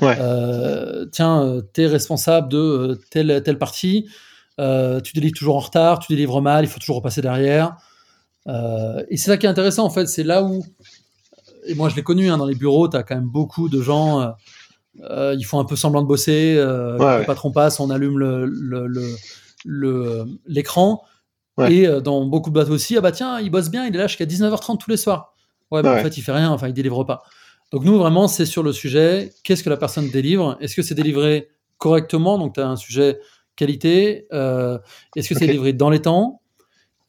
[0.00, 4.08] euh, tiens, tu es responsable de telle, telle partie,
[4.56, 7.76] tu délivres toujours en retard, tu délivres mal, il faut toujours repasser derrière.
[8.46, 10.64] Et c'est ça qui est intéressant, en fait, c'est là où,
[11.66, 13.80] et moi je l'ai connu, hein, dans les bureaux, tu as quand même beaucoup de
[13.82, 14.34] gens,
[14.94, 18.18] ils font un peu semblant de bosser, le patron passe, on allume
[20.46, 21.04] l'écran.
[21.58, 23.94] Le, le, Et dans beaucoup de boîtes aussi, ah bah tiens, il bosse bien, il
[23.94, 25.34] est là jusqu'à 19h30 tous les soirs.
[25.70, 27.22] Ouais, mais en fait, il fait rien, enfin, il délivre pas.
[27.70, 30.58] Donc, nous, vraiment, c'est sur le sujet qu'est-ce que la personne délivre?
[30.60, 32.36] Est-ce que c'est délivré correctement?
[32.36, 33.18] Donc, tu as un sujet
[33.56, 34.26] qualité.
[34.34, 34.78] Euh,
[35.16, 36.41] est-ce que c'est délivré dans les temps?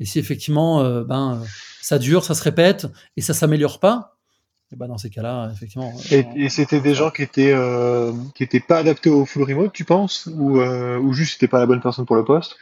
[0.03, 1.41] Et si effectivement, euh, ben,
[1.81, 2.85] ça dure, ça se répète
[3.17, 4.17] et ça s'améliore pas,
[4.71, 5.91] et ben dans ces cas-là, effectivement.
[6.11, 9.73] Et, et c'était des gens qui étaient euh, qui étaient pas adaptés au full remote,
[9.73, 12.55] tu penses, ou, ou juste c'était pas la bonne personne pour le poste?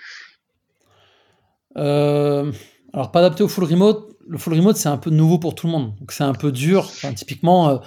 [1.76, 5.68] Alors pas adapté au full remote le full remote, c'est un peu nouveau pour tout
[5.68, 5.94] le monde.
[6.00, 6.90] Donc c'est un peu dur.
[7.16, 7.78] typiquement, euh,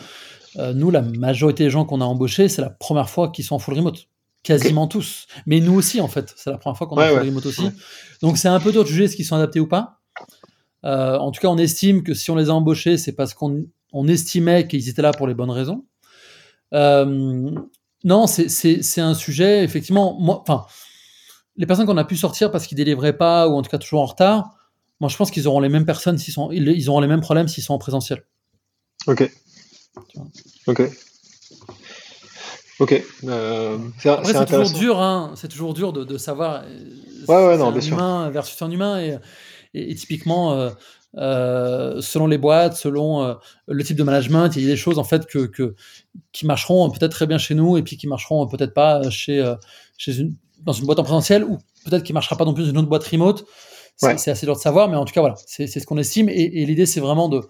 [0.56, 3.56] euh, nous, la majorité des gens qu'on a embauchés, c'est la première fois qu'ils sont
[3.56, 4.06] en full remote.
[4.44, 5.26] Quasiment tous.
[5.46, 6.32] Mais nous aussi, en fait.
[6.36, 7.68] C'est la première fois qu'on est en full remote aussi.
[8.22, 10.00] Donc c'est un peu dur de juger ce qu'ils sont adaptés ou pas.
[10.84, 13.66] Euh, en tout cas, on estime que si on les a embauchés, c'est parce qu'on
[14.06, 15.84] estimait qu'ils étaient là pour les bonnes raisons.
[16.72, 20.16] non, c'est un sujet, effectivement.
[20.40, 20.66] Enfin,
[21.56, 24.02] les personnes qu'on a pu sortir parce qu'ils délivraient pas, ou en tout cas toujours
[24.02, 24.54] en retard,
[25.00, 27.48] moi, je pense qu'ils auront les mêmes personnes s'ils sont, ils auront les mêmes problèmes
[27.48, 28.24] s'ils sont en présentiel.
[29.06, 29.30] Ok.
[30.66, 30.82] Ok.
[32.80, 33.02] Ok.
[33.24, 36.62] Euh, c'est toujours dur, hein, c'est toujours dur de, savoir.
[36.64, 37.94] Euh, ouais, ouais, non, bien sûr.
[37.94, 39.18] humain versus un humain et,
[39.74, 40.70] et, typiquement.
[41.16, 43.36] Euh, selon les boîtes, selon
[43.68, 45.76] le type de management, il y a des choses en fait que, que
[46.32, 49.54] qui marcheront peut-être très bien chez nous et puis qui marcheront peut-être pas chez,
[49.96, 52.70] chez une, dans une boîte en présentiel ou peut-être qui marchera pas non plus dans
[52.70, 53.46] une autre boîte remote.
[53.96, 56.28] C'est assez dur de savoir, mais en tout cas, voilà, c'est ce qu'on estime.
[56.28, 57.42] Et, l'idée, c'est vraiment de,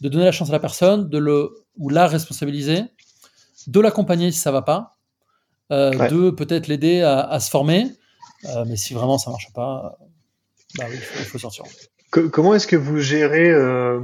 [0.00, 2.84] de, donner la chance à la personne, de le ou la responsabiliser,
[3.68, 4.96] de l'accompagner si ça va pas,
[5.70, 7.90] euh, de peut-être l'aider à, se former.
[8.44, 9.98] Euh, mais si vraiment ça marche pas,
[10.76, 11.64] bah oui, il faut, sortir.
[12.10, 14.00] comment est-ce que vous gérez euh,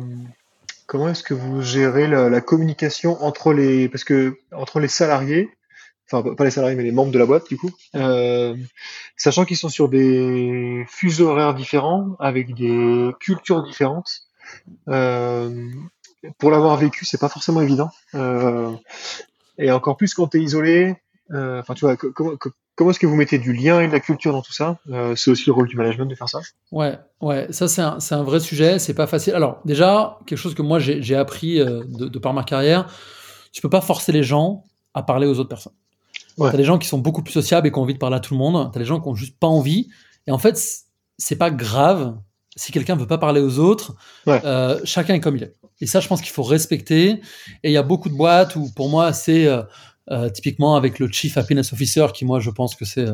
[0.86, 5.50] comment est-ce que vous gérez la, la, communication entre les parce que entre les salariés
[6.10, 8.56] enfin pas les salariés mais les membres de la boîte du coup, euh,
[9.16, 14.22] sachant qu'ils sont sur des fuseaux horaires différents, avec des cultures différentes.
[14.88, 15.68] Euh,
[16.38, 17.90] pour l'avoir vécu, c'est pas forcément évident.
[18.14, 18.72] Euh,
[19.58, 20.96] et encore plus quand tu es isolé.
[21.30, 22.32] Enfin, tu vois, comment,
[22.74, 24.78] comment est-ce que vous mettez du lien et de la culture dans tout ça?
[25.16, 26.40] C'est aussi le rôle du management de faire ça?
[26.72, 28.78] Ouais, ouais, ça c'est un, un, vrai sujet.
[28.78, 29.34] C'est pas facile.
[29.34, 32.90] Alors déjà, quelque chose que moi j'ai appris de, de, par ma carrière,
[33.52, 35.74] tu peux pas forcer les gens à parler aux autres personnes.
[36.38, 38.20] T'as des gens qui sont beaucoup plus sociables et qui ont envie de parler à
[38.20, 38.70] tout le monde.
[38.72, 39.88] T'as des gens qui ont juste pas envie.
[40.26, 40.56] Et en fait,
[41.16, 42.16] c'est pas grave
[42.58, 43.94] si quelqu'un veut pas parler aux autres.
[44.26, 45.54] Euh, chacun est comme il est.
[45.80, 47.20] Et ça, je pense qu'il faut respecter.
[47.62, 49.62] Et il y a beaucoup de boîtes où, pour moi, c'est euh,
[50.10, 53.06] euh, typiquement avec le Chief Happiness Officer, qui moi, je pense que c'est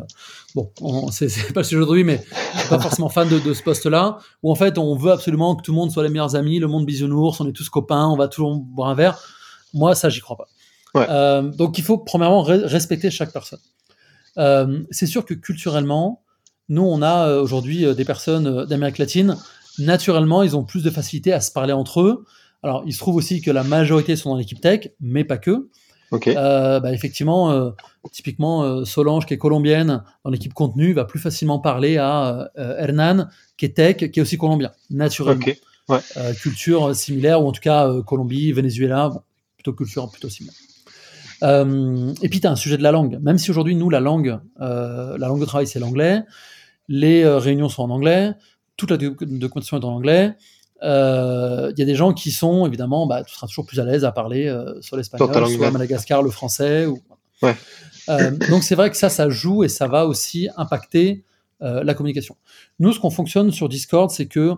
[0.55, 0.72] bon,
[1.11, 2.24] c'est pas le sujet aujourd'hui, mais
[2.55, 4.18] je suis pas forcément fan de, de ce poste-là.
[4.42, 6.66] Où en fait, on veut absolument que tout le monde soit les meilleurs amis, le
[6.66, 9.20] monde bisounours, on est tous copains, on va toujours boire un verre.
[9.74, 10.49] Moi, ça, j'y crois pas.
[11.42, 13.61] Donc il faut premièrement respecter chaque personne.
[14.90, 16.24] C'est sûr que culturellement,
[16.68, 19.36] nous on a euh, aujourd'hui des personnes d'Amérique latine.
[19.78, 22.24] Naturellement, ils ont plus de facilité à se parler entre eux.
[22.62, 25.68] Alors, il se trouve aussi que la majorité sont dans l'équipe tech, mais pas que.
[26.32, 27.72] bah, effectivement,
[28.12, 33.66] typiquement, Solange, qui est colombienne, dans l'équipe contenu, va plus facilement parler à Hernan, qui
[33.66, 35.44] est tech, qui est aussi colombien, naturellement.
[36.40, 39.10] culture similaire, ou en tout cas Colombie, Venezuela,
[39.56, 40.56] plutôt culture plutôt similaire.
[41.42, 43.18] Euh, et puis, tu as un sujet de la langue.
[43.20, 46.22] Même si aujourd'hui, nous, la langue, euh, la langue de travail, c'est l'anglais,
[46.89, 48.32] les euh, réunions sont en anglais,
[48.76, 50.35] toute la documentation est en anglais.
[50.82, 54.05] Il y a des gens qui sont, évidemment, bah, tu seras toujours plus à l'aise
[54.05, 56.85] à parler sur l'espagnol, soit à Madagascar, le français.
[56.85, 57.01] Ou...
[58.51, 61.24] donc, c'est vrai que ça, ça joue et ça va aussi impacter
[61.61, 62.37] la communication.
[62.80, 64.53] Nous, ce qu'on fonctionne sur Discord, c'est que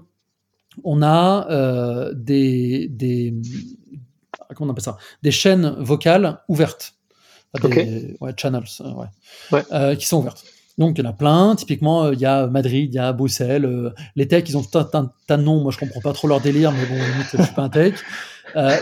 [0.83, 3.33] on a des, des,
[4.55, 4.97] comment on appelle ça?
[5.23, 6.95] Des chaînes vocales ouvertes.
[7.63, 10.45] Des ouais, channels, euh, euh, qui sont ouvertes.
[10.79, 11.57] Donc, il y en a plein.
[11.57, 13.93] Typiquement, euh, il y a Madrid, il y a Bruxelles.
[14.15, 15.63] les techs, ils ont tout un tas de noms.
[15.63, 17.95] Moi, je comprends pas trop leur délire, mais bon, limite, je suis pas un tech.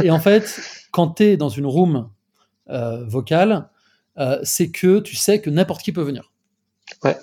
[0.03, 2.09] et en fait, quand tu es dans une room
[3.07, 3.68] vocale,
[4.42, 6.32] c'est que tu sais que n'importe qui peut venir.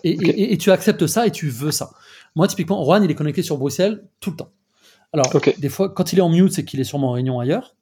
[0.04, 1.92] et, et, tu acceptes ça et tu veux ça.
[2.36, 4.52] Moi, typiquement, Juan, il est connecté sur Bruxelles tout le temps.
[5.14, 7.76] Alors, des fois, quand il est en mute, c'est qu'il est sûrement en réunion ailleurs.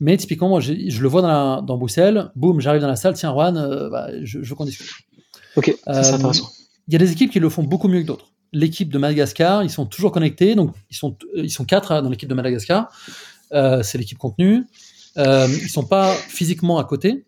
[0.00, 3.32] Mais typiquement, moi, je, le vois dans, dans Bruxelles, boum, j'arrive dans la salle, tiens,
[3.32, 4.86] Juan, euh, bah, je, veux qu'on discute.
[5.58, 6.52] Ok, c'est euh, intéressant.
[6.86, 8.30] Il y a des équipes qui le font beaucoup mieux que d'autres.
[8.52, 12.08] L'équipe de Madagascar, ils sont toujours connectés, donc ils sont, ils sont quatre hein, dans
[12.08, 12.90] l'équipe de Madagascar.
[13.52, 14.64] Euh, c'est l'équipe contenu.
[15.16, 17.24] Euh, ils sont pas physiquement à côté,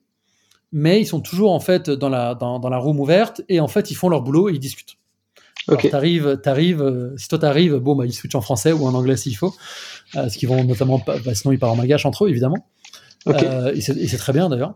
[0.70, 3.68] mais ils sont toujours en fait dans la, dans, dans la room ouverte et en
[3.68, 4.96] fait ils font leur boulot et ils discutent.
[5.66, 5.90] Okay.
[5.90, 9.16] T'arrives, t'arrives, euh, si toi t'arrives, bon bah ils switchent en français ou en anglais
[9.16, 9.54] s'il faut,
[10.14, 12.66] euh, ce qu'ils vont notamment, bah, sinon ils parlent en magache entre eux évidemment.
[13.26, 13.46] Okay.
[13.46, 14.74] Euh, et c'est très bien d'ailleurs.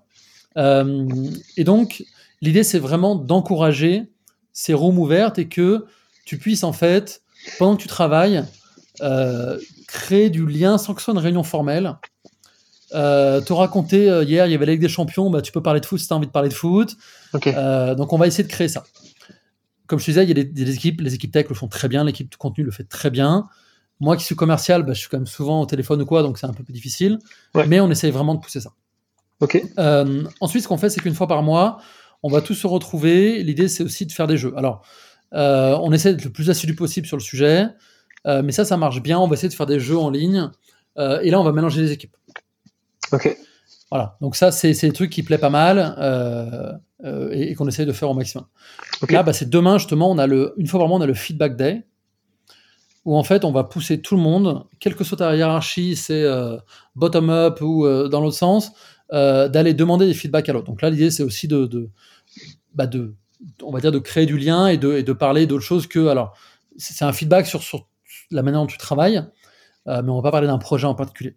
[0.57, 1.09] Euh,
[1.57, 2.05] et donc
[2.45, 4.11] l'idée c'est vraiment d'encourager
[4.53, 5.87] ces rooms ouvertes et que
[6.25, 7.23] tu puisses en fait
[7.59, 8.45] pendant que tu travailles
[9.03, 11.97] euh, créer du lien sans que ce soit une réunion formelle.
[12.93, 15.63] Euh, te raconter euh, hier, il y avait la Ligue des Champions, bah, tu peux
[15.63, 16.97] parler de foot si tu as envie de parler de foot.
[17.33, 17.53] Okay.
[17.97, 18.85] Donc on va essayer de créer ça.
[19.87, 21.69] Comme je te disais, il y a des, des, équipes, les équipes tech le font
[21.69, 23.49] très bien, l'équipe de contenu le fait très bien.
[24.01, 26.39] Moi qui suis commercial, bah, je suis quand même souvent au téléphone ou quoi, donc
[26.39, 27.19] c'est un peu plus difficile.
[27.55, 27.67] Ouais.
[27.67, 28.73] Mais on essaye vraiment de pousser ça.
[29.41, 29.61] Ok.
[29.79, 31.79] Euh, ensuite, ce qu'on fait, c'est qu'une fois par mois,
[32.25, 33.43] on va tous se retrouver.
[33.43, 34.55] L'idée, c'est aussi de faire des jeux.
[34.57, 34.83] Alors,
[35.35, 37.67] euh, on essaie d'être le plus assidu possible sur le sujet.
[38.27, 39.19] Euh, mais ça, ça marche bien.
[39.19, 40.51] On va essayer de faire des jeux en ligne.
[40.97, 42.17] Euh, et là, on va mélanger les équipes.
[43.13, 43.37] Ok.
[43.91, 44.17] Voilà.
[44.23, 48.09] Donc ça, c'est des trucs qui plaît pas mal et, et qu'on essaye de faire
[48.09, 48.47] au maximum.
[49.03, 49.13] Okay.
[49.13, 50.11] Là, bah, c'est demain justement.
[50.11, 51.85] On a le, une fois par mois, on a le feedback day
[53.05, 56.23] où en fait, on va pousser tout le monde, quelle que soit ta hiérarchie, c'est
[56.23, 56.57] euh,
[56.95, 58.73] bottom up ou dans l'autre sens,
[59.15, 60.67] d'aller demander des feedbacks à l'autre.
[60.67, 61.89] Donc là, l'idée, c'est aussi de, de,
[62.75, 63.15] bah, de,
[63.63, 66.09] on va dire, de créer du lien et de, et de parler d'autre chose que,
[66.09, 66.37] alors,
[66.77, 67.87] c'est un feedback sur, sur
[68.31, 69.23] la manière dont tu travailles,
[69.87, 71.37] euh, mais on va pas parler d'un projet en particulier.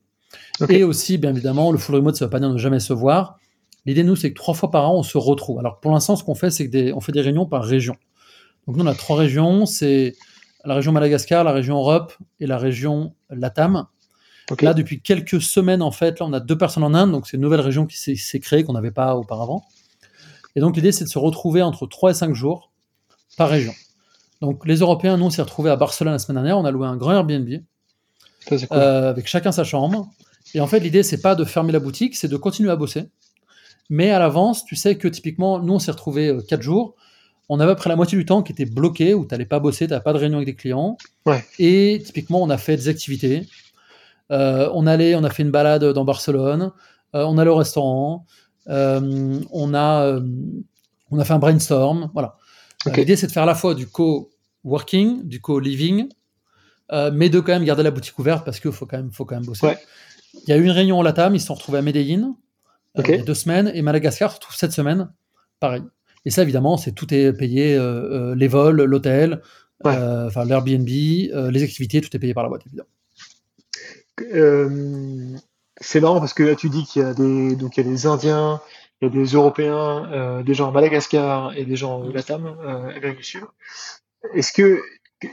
[0.60, 0.80] Okay.
[0.80, 3.38] Et aussi, bien évidemment, le full remote, ça veut pas dire ne jamais se voir.
[3.86, 5.60] L'idée, nous, c'est que trois fois par an, on se retrouve.
[5.60, 7.96] Alors, pour l'instant, ce qu'on fait, c'est qu'on fait des réunions par région.
[8.66, 9.66] Donc, nous, on a trois régions.
[9.66, 10.16] C'est
[10.66, 13.86] la région Madagascar, la région Europe et la région Latam.
[14.50, 14.66] Okay.
[14.66, 17.12] Là, depuis quelques semaines, en fait, là, on a deux personnes en Inde.
[17.12, 19.66] Donc, c'est une nouvelle région qui s'est créée, qu'on n'avait pas auparavant.
[20.56, 22.72] Et donc, l'idée, c'est de se retrouver entre trois et cinq jours
[23.36, 23.74] par région.
[24.42, 26.58] Donc, les Européens, nous, on s'est retrouvés à Barcelone la semaine dernière.
[26.58, 27.50] On a loué un grand Airbnb
[28.48, 28.60] cool.
[28.72, 30.10] euh, avec chacun sa chambre.
[30.54, 33.10] Et en fait, l'idée, c'est pas de fermer la boutique, c'est de continuer à bosser.
[33.90, 36.96] Mais à l'avance, tu sais que typiquement, nous, on s'est retrouvés euh, quatre jours.
[37.50, 39.86] On avait près la moitié du temps qui était bloqué, où tu n'allais pas bosser,
[39.86, 40.98] tu n'avais pas de réunion avec des clients.
[41.26, 41.46] Ouais.
[41.60, 43.48] Et typiquement, on a fait des activités.
[44.32, 46.72] Euh, on allait, on a fait une balade dans Barcelone.
[47.16, 48.26] Euh, on allait au restaurant.
[48.68, 50.20] Euh, on a,
[51.12, 52.12] on a fait un brainstorm.
[52.14, 52.36] Voilà.
[52.86, 53.02] Okay.
[53.02, 56.10] L'idée, c'est de faire à la fois du co-working, du co-living,
[56.92, 59.26] euh, mais de quand même garder la boutique ouverte parce qu'il faut quand même, faut
[59.26, 59.68] quand même bosser.
[59.68, 59.78] Ouais.
[60.34, 62.36] Il y a eu une réunion au Latam, ils se sont retrouvés à Medellin
[62.96, 63.12] okay.
[63.12, 65.10] euh, il y a deux semaines, et Madagascar se retrouve cette semaine,
[65.60, 65.82] pareil.
[66.26, 69.42] Et ça, évidemment, c'est tout est payé, euh, les vols, l'hôtel,
[69.84, 69.98] ouais.
[70.28, 72.90] enfin l'Airbnb, les activités, tout est payé par la boîte, évidemment.
[74.20, 77.90] C'est marrant parce que là, tu dis qu'il y a des, donc il y a
[77.90, 78.62] des Indiens,
[79.02, 82.46] il y a des Européens, euh, des gens à Madagascar et des gens au Latam,
[82.46, 83.44] euh, Amérique du Sud.
[84.34, 84.82] Est-ce que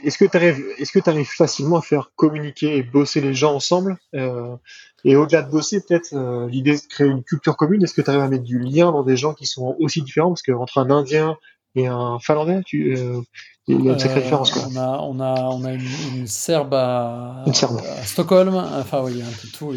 [0.03, 3.35] est-ce que tu arrives est-ce que tu arrives facilement à faire communiquer et bosser les
[3.35, 4.55] gens ensemble euh,
[5.03, 8.09] et au-delà de bosser peut-être euh, l'idée de créer une culture commune est-ce que tu
[8.09, 10.29] arrives à mettre du lien dans des gens qui sont aussi différents?
[10.29, 11.37] Parce que entre un Indien
[11.75, 13.21] et un Finlandais tu euh,
[13.67, 14.63] il y a une sacrée différence quoi.
[14.71, 17.79] On a on a on a une, une Serbe à, une Serbe.
[17.79, 19.73] à Stockholm enfin oui un peu tout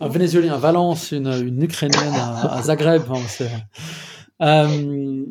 [0.00, 3.44] un Vénézuélien à Valence une, une Ukrainienne à, à Zagreb enfin,
[4.42, 5.24] euh,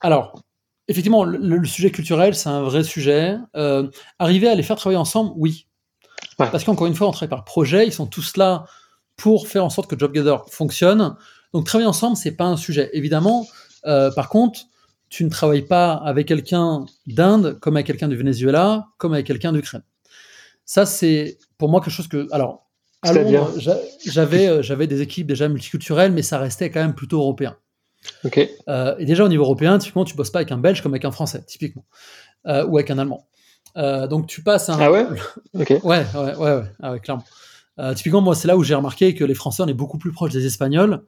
[0.00, 0.42] alors
[0.90, 3.36] effectivement, le, le, sujet culturel, c'est un vrai sujet.
[3.56, 3.88] Euh,
[4.18, 5.68] arriver à les faire travailler ensemble, oui.
[6.38, 6.48] Ouais.
[6.50, 8.64] Parce qu'encore une fois, on travaille par projet, ils sont tous là
[9.16, 11.14] pour faire en sorte que JobGather fonctionne.
[11.54, 12.90] Donc, travailler ensemble, c'est pas un sujet.
[12.92, 13.46] Évidemment,
[13.86, 14.60] euh, par contre,
[15.10, 19.52] tu ne travailles pas avec quelqu'un d'Inde comme avec quelqu'un du Venezuela, comme avec quelqu'un
[19.52, 19.82] d'Ukraine.
[20.64, 22.28] Ça, c'est pour moi quelque chose que.
[22.30, 22.70] Alors,
[23.02, 23.52] à Londres,
[24.06, 27.56] j'avais, euh, j'avais des équipes déjà multiculturelles, mais ça restait quand même plutôt européen.
[28.24, 28.50] Okay.
[28.68, 31.04] Euh, et déjà au niveau européen, typiquement, tu bosses pas avec un Belge comme avec
[31.04, 31.84] un Français, typiquement,
[32.46, 33.26] euh, ou avec un Allemand.
[33.76, 34.78] Euh, donc tu passes un.
[34.80, 35.06] Ah ouais?
[35.54, 35.70] Ok.
[35.70, 37.24] Ouais, ouais, ouais, ouais, ah ouais clairement.
[37.96, 40.32] Typiquement, moi, c'est là où j'ai remarqué que les Français, on est beaucoup plus proche
[40.32, 41.02] des Espagnols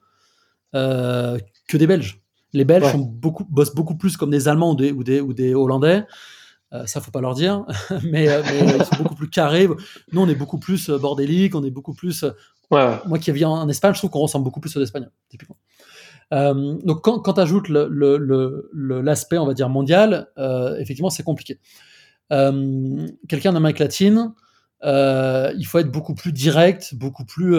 [0.73, 2.23] que des Belges.
[2.53, 2.93] Les Belges Ouais.
[2.93, 6.05] sont beaucoup, bossent beaucoup plus comme des Allemands ou des, ou des, ou des Hollandais.
[6.73, 7.65] Euh, ça, faut pas leur dire,
[8.05, 9.69] mais, euh, mais ils sont beaucoup plus carrés.
[10.13, 12.25] Nous, on est beaucoup plus euh, bordélique, on est beaucoup plus.
[12.71, 12.97] Ouais.
[13.07, 15.59] Moi qui vis en, en Espagne, je trouve qu'on ressemble beaucoup plus aux Espagnols, typiquement.
[16.33, 21.11] Euh, donc quand, quand tu ajoutes l'aspect, le, le, on va dire, mondial, euh, effectivement,
[21.11, 21.61] c'est compliqué.
[22.31, 24.33] Quelqu'un d'Amérique latine,
[24.83, 27.59] il faut être beaucoup plus direct, beaucoup plus,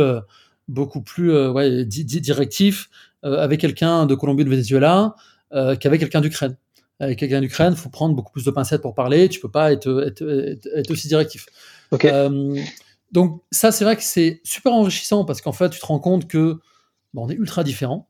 [0.67, 2.89] beaucoup plus euh, ouais, di di directif
[3.23, 5.15] euh, avec quelqu'un de Colombie ou de Venezuela
[5.79, 6.57] qu'avec quelqu'un d'Ukraine.
[6.99, 9.71] Avec quelqu'un d'Ukraine, il faut prendre beaucoup plus de pincettes pour parler, tu peux pas
[9.71, 11.45] être, être, être, être aussi directif.
[11.91, 12.11] Okay.
[13.11, 16.27] donc ça, c'est vrai que c'est super enrichissant parce qu'en fait, tu te rends compte
[16.27, 16.57] que
[17.15, 18.09] on est ultra différents.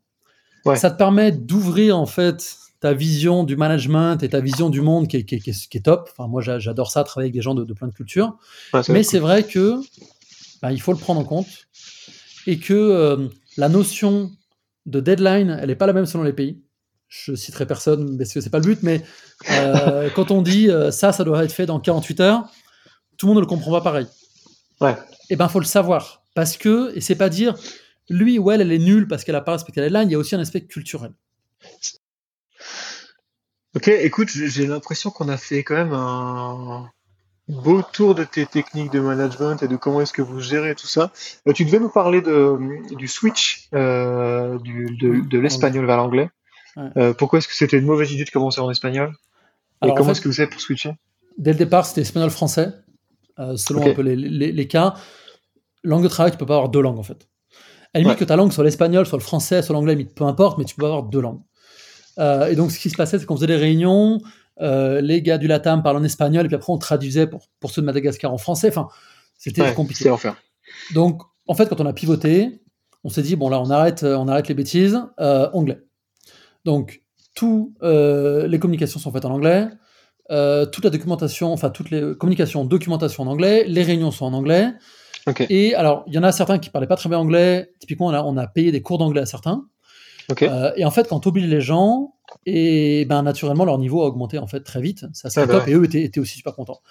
[0.64, 0.78] Ouais.
[0.78, 5.08] Ça te permet d'ouvrir en fait ta vision du management et ta vision du monde
[5.08, 6.10] qui est, qui est, qui est, qui est top.
[6.12, 8.36] Enfin, moi, j'adore ça, travailler avec des gens de, de plein de cultures.
[8.74, 9.80] Ouais, Mais c'est vrai que
[10.62, 11.48] bah, il faut le prendre en compte.
[12.48, 14.32] Et que la notion
[14.86, 16.62] de deadline, elle n'est pas la même selon les pays.
[17.08, 19.02] Je citerai personne parce que c'est pas le but, mais
[20.16, 22.52] quand on dit ça, ça doit être fait dans 48 heures,
[23.18, 24.08] tout le monde ne le comprend pas pareil.
[24.82, 24.94] Ouais.
[25.30, 27.56] Et eh ben, faut le savoir parce que et c'est pas dire
[28.10, 30.10] lui ou elle, elle est nulle parce qu'elle a pas respecté la deadline.
[30.10, 31.14] Il y a aussi un aspect culturel.
[33.76, 36.92] Ok, écoute, j'ai l'impression qu'on a fait quand même un
[37.48, 40.88] beau tour de tes techniques de management et de comment est-ce que vous gérez tout
[40.88, 41.12] ça.
[41.48, 42.58] Euh, tu devais nous parler de,
[42.96, 46.30] du switch euh, du, de, l'espagnol vers l'anglais.
[46.78, 49.14] Euh, pourquoi est-ce que c'était une mauvaise idée de commencer en espagnol?
[49.86, 50.94] Et comment est-ce que vous savez pour switcher?
[51.38, 52.74] Dès le départ, c'était espagnol-français,
[53.58, 54.94] selon un peu les, les, cas.
[55.84, 57.28] Langue de travail, tu peux pas avoir deux langues en fait.
[57.94, 60.58] À la limite que ta langue soit l'espagnol, soit le français, soit l'anglais, peu importe,
[60.58, 61.42] mais tu peux avoir deux langues.
[62.18, 64.22] Et donc, ce qui se passait, c'est qu'on faisait des réunions,
[64.62, 67.72] euh, les gars du Latam parlent en espagnol, et puis après, on traduisait pour, pour
[67.72, 68.70] ceux de Madagascar en français.
[68.70, 68.88] Enfin,
[69.38, 70.04] c'était compliqué.
[70.94, 72.62] Donc, en fait, quand on a pivoté,
[73.04, 75.80] on s'est dit, bon, là, on arrête, on arrête les bêtises, euh, anglais.
[76.66, 77.02] Donc,
[77.36, 79.68] toutes les communications sont faites en anglais.
[80.30, 84.72] toute la documentation, enfin toutes les communications, documentation en anglais, les réunions sont en anglais.
[85.50, 87.72] Et alors, il y en a certains qui parlaient pas très bien anglais.
[87.80, 89.66] Typiquement, on a, on a payé des cours d'anglais à certains.
[90.42, 92.16] Euh, et en fait, quand tu obliges les gens,
[92.46, 95.06] et ben naturellement leur niveau a augmenté en fait très vite.
[95.14, 95.68] Ça c'est top.
[95.68, 96.82] Et eux étaient, étaient, aussi super contents.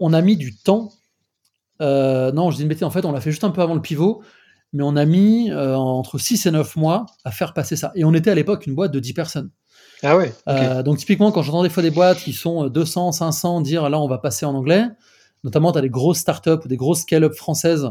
[0.00, 0.92] On a mis du temps.
[1.80, 2.84] Euh, non, je dis une bêtise.
[2.84, 4.22] En fait, on l'a fait juste un peu avant le pivot,
[4.72, 7.92] mais on a mis euh, entre 6 et 9 mois à faire passer ça.
[7.94, 9.50] Et on était à l'époque une boîte de 10 personnes.
[10.02, 10.34] Ah ouais.
[10.82, 14.06] donc typiquement, quand j'entends des fois des boîtes qui sont 200, 500 dire là on
[14.06, 14.84] va passer en anglais,
[15.44, 17.88] notamment tu as des grosses startups ou des grosses scale-up françaises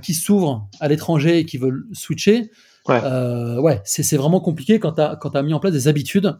[0.00, 2.52] qui s'ouvrent à l'étranger et qui veulent switcher.
[2.88, 6.38] Ouais, euh, ouais c'est vraiment compliqué quand tu as, as, mis en place des habitudes.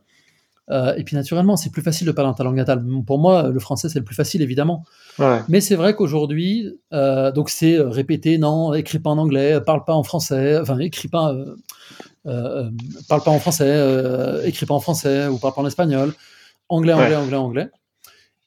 [0.70, 2.84] Euh, et puis naturellement, c'est plus facile de parler en ta langue natale.
[3.06, 4.84] Pour moi, le français, c'est le plus facile, évidemment.
[5.18, 5.40] Ouais.
[5.48, 9.94] Mais c'est vrai qu'aujourd'hui, euh, donc c'est répéter, non, écris pas en anglais, parle pas
[9.94, 11.34] en français, enfin, écris pas,
[12.26, 12.70] euh,
[13.08, 16.14] parle pas en français, écris pas en français ou parle pas en espagnol.
[16.68, 17.70] Anglais, anglais, anglais, anglais.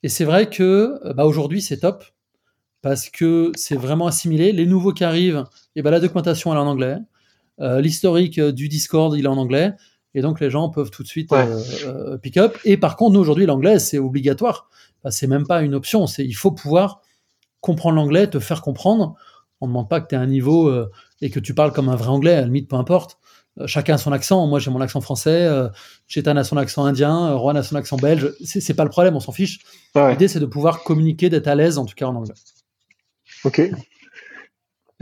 [0.04, 2.04] Et c'est vrai que bah, aujourd'hui, c'est top
[2.84, 4.52] parce que c'est vraiment assimilé.
[4.52, 5.43] Les nouveaux qui arrivent,
[5.76, 6.97] et bah, la documentation, elle est en anglais.
[7.60, 9.74] Euh, l'historique euh, du Discord, il est en anglais.
[10.14, 12.58] Et donc, les gens peuvent tout de suite euh, pick up.
[12.66, 14.70] Et par contre, nous, aujourd'hui, l'anglais, c'est obligatoire.
[15.10, 16.06] c'est même pas une option.
[16.08, 17.02] C'est, il faut pouvoir
[17.62, 19.16] comprendre l'anglais, te faire comprendre.
[19.62, 20.70] On ne demande pas que tu aies un niveau
[21.22, 23.20] et que tu parles comme un vrai anglais, à la limite, peu importe.
[23.68, 24.47] chacun a son accent.
[24.47, 25.47] Moi, j'ai mon accent français.
[26.08, 27.38] Chetan a son accent indien.
[27.38, 28.34] Juan a son accent belge.
[28.43, 29.60] C'est, pas le problème, on s'en fiche.
[29.95, 32.36] L'idée, c'est de pouvoir communiquer, d'être à l'aise, en tout cas en anglais.
[33.45, 33.62] Ok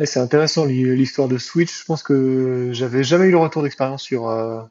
[0.05, 1.79] c'est intéressant l'histoire de Switch.
[1.79, 4.61] Je pense que j'avais jamais eu le retour d'expérience sur, euh,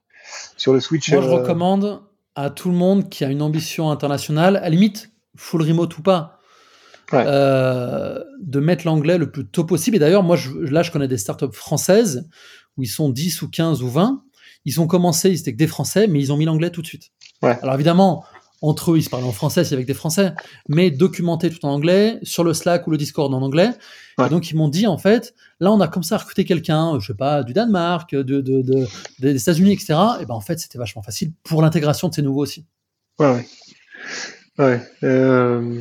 [0.57, 1.11] sur le Switch.
[1.13, 2.03] Moi, je euh, recommande
[2.35, 6.39] à tout le monde qui a une ambition internationale, à limite, full remote ou pas,
[7.13, 9.97] euh, de mettre l'anglais le plus tôt possible.
[9.97, 12.29] Et d'ailleurs, moi, je, là, je connais des startups françaises
[12.77, 14.23] où ils sont 10 ou 15 ou 20.
[14.65, 16.87] Ils ont commencé, ils étaient que des Français, mais ils ont mis l'anglais tout de
[16.87, 17.11] suite.
[17.43, 18.25] Alors évidemment,
[18.61, 20.33] entre eux, ils se parlent en français, c'est avec des Français,
[20.69, 23.71] mais documenté tout en anglais, sur le Slack ou le Discord en anglais.
[24.25, 27.07] Et donc, ils m'ont dit, en fait, là, on a comme ça recruté quelqu'un, je
[27.07, 28.41] sais pas, du Danemark, de,
[29.21, 29.95] des États-Unis, etc.
[30.21, 32.65] Et ben, en fait, c'était vachement facile pour l'intégration de ces nouveaux aussi.
[33.21, 33.47] Ouais, ouais.
[34.59, 35.81] Ouais, euh,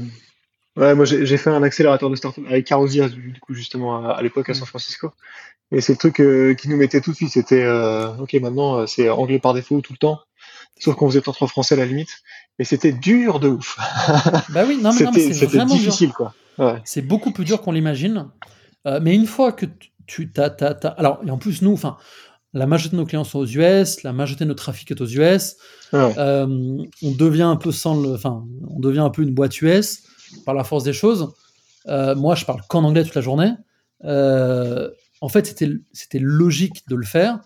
[0.75, 4.49] ouais moi, j'ai fait un accélérateur de start-up avec Carosia, du coup, justement, à, l'époque,
[4.49, 5.11] à San Francisco.
[5.71, 8.86] Et c'est le truc euh, qui nous mettait tout de suite, c'était, euh, OK, maintenant,
[8.86, 10.19] c'est anglais par défaut tout le temps
[10.80, 12.21] sauf qu'on faisait entre français à la limite.
[12.60, 13.78] Mais c'était dur de ouf.
[14.49, 16.34] Bah oui, non, mais, c'est vraiment difficile, quoi.
[16.86, 18.28] C'est beaucoup plus dur qu'on l'imagine.
[18.86, 19.66] Euh, mais une fois que
[20.05, 20.49] tu t'as,
[20.97, 21.97] alors et en plus nous, enfin,
[22.53, 25.08] la majorité de nos clients sont aux US, la majorité de notre trafic est aux
[25.08, 25.58] US.
[25.93, 26.45] Euh,
[27.03, 30.03] on devient un peu sans le, enfin, on devient un peu une boîte US
[30.45, 31.34] par la force des choses.
[31.88, 33.51] Euh, moi, je parle qu'en anglais toute la journée.
[34.03, 37.39] en fait, c'était c'était logique de le faire.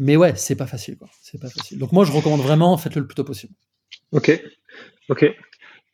[0.00, 1.08] Mais ouais, c'est pas facile, quoi.
[1.20, 1.78] C'est pas facile.
[1.78, 3.52] Donc moi, je recommande vraiment, faites-le le plus tôt possible.
[4.12, 4.30] Ok,
[5.10, 5.26] ok.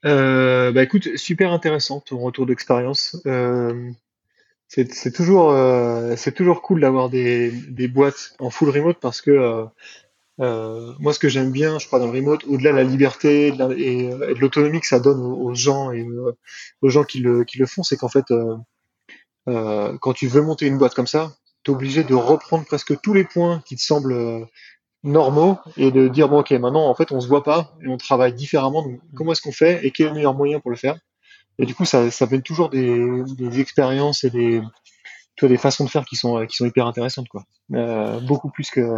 [0.05, 3.17] Euh, bah écoute, super intéressant ton retour d'expérience.
[3.27, 3.91] Euh,
[4.69, 9.67] c'est toujours, euh, c'est toujours cool d'avoir des, des boîtes en full remote parce que
[10.39, 14.09] moi, ce que j'aime bien, je crois, dans le remote, au-delà de la liberté et
[14.09, 16.07] de l'autonomie que ça donne aux, gens et
[16.83, 18.27] aux gens qui le, qui le font, c'est qu'en fait,
[19.47, 21.33] quand tu veux monter une boîte comme ça,
[21.65, 24.45] tu es obligé de reprendre presque tous les points qui te semblent euh,
[25.05, 27.97] normaux et de dire bon ok maintenant en fait on se voit pas et on
[27.97, 30.77] travaille différemment donc comment est-ce qu'on fait et quel est le meilleur moyen pour le
[30.77, 30.97] faire?
[31.59, 34.63] Et du coup ça ça fait toujours des, des expériences et des
[35.37, 37.45] tu vois, des façons de faire qui sont qui sont hyper intéressantes quoi
[37.75, 38.97] euh, beaucoup plus que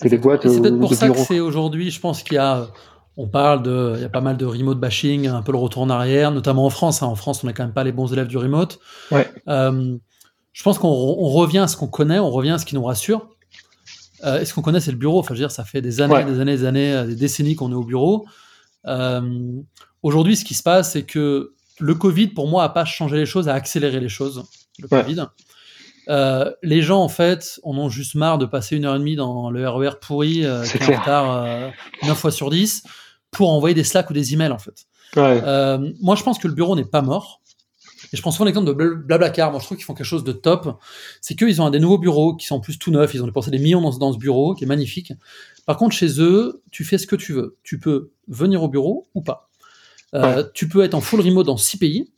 [0.00, 2.68] que des boîtes c'est peut-être pour ça que c'est aujourd'hui je pense qu'il y a
[3.16, 5.82] on parle de il y a pas mal de remote bashing un peu le retour
[5.82, 7.06] en arrière notamment en France hein.
[7.06, 8.78] en France on n'a quand même pas les bons élèves du remote
[9.10, 9.28] ouais.
[9.48, 9.98] Euh,
[10.56, 13.35] je pense qu'on revient à ce qu'on connaît, on revient à ce qui nous rassure.
[14.24, 15.18] Et ce qu'on connaît, c'est le bureau.
[15.18, 17.70] Enfin, je veux dire, ça fait des années, des années, des années, des décennies qu'on
[17.72, 18.26] est au bureau.
[20.02, 23.26] Aujourd'hui, ce qui se passe, c'est que le Covid, pour moi, a pas changé les
[23.26, 24.44] choses, a accéléré les choses.
[24.78, 25.26] Le Covid.
[26.08, 29.16] Euh, les gens, en fait, en ont juste marre de passer une heure et demie
[29.16, 31.68] dans le RER pourri, euh, qui est en retard euh,
[32.04, 32.84] 9 fois sur 10,
[33.30, 34.86] pour envoyer des Slack ou des emails, en fait.
[35.16, 37.40] Euh, moi, je pense que le bureau n'est pas mort.
[38.12, 39.50] Et je prends souvent l'exemple de Blablacar.
[39.50, 40.78] Moi, je trouve qu'ils font quelque chose de top.
[41.20, 43.14] C'est qu'ils ont un des nouveaux bureaux qui sont en plus tout neufs.
[43.14, 45.12] Ils ont dépensé des millions dans, dans ce bureau, qui est magnifique.
[45.66, 47.56] Par contre, chez eux, tu fais ce que tu veux.
[47.62, 49.50] Tu peux venir au bureau ou pas.
[50.14, 52.10] Euh, tu peux être en full remote dans six pays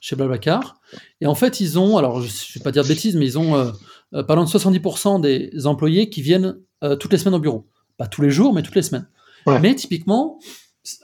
[0.00, 0.80] chez Blablacar.
[1.20, 3.38] Et en fait, ils ont, alors je ne vais pas dire de bêtises, mais ils
[3.38, 3.70] ont euh,
[4.14, 7.66] euh de 70% des employés qui viennent euh, toutes les semaines au bureau.
[7.96, 9.08] Pas tous les jours, mais toutes les semaines.
[9.62, 10.40] Mais typiquement,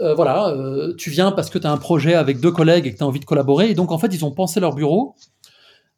[0.00, 0.54] voilà,
[0.96, 3.06] tu viens parce que tu as un projet avec deux collègues et que tu as
[3.06, 3.70] envie de collaborer.
[3.70, 5.14] Et donc, en fait, ils ont pensé leur bureau,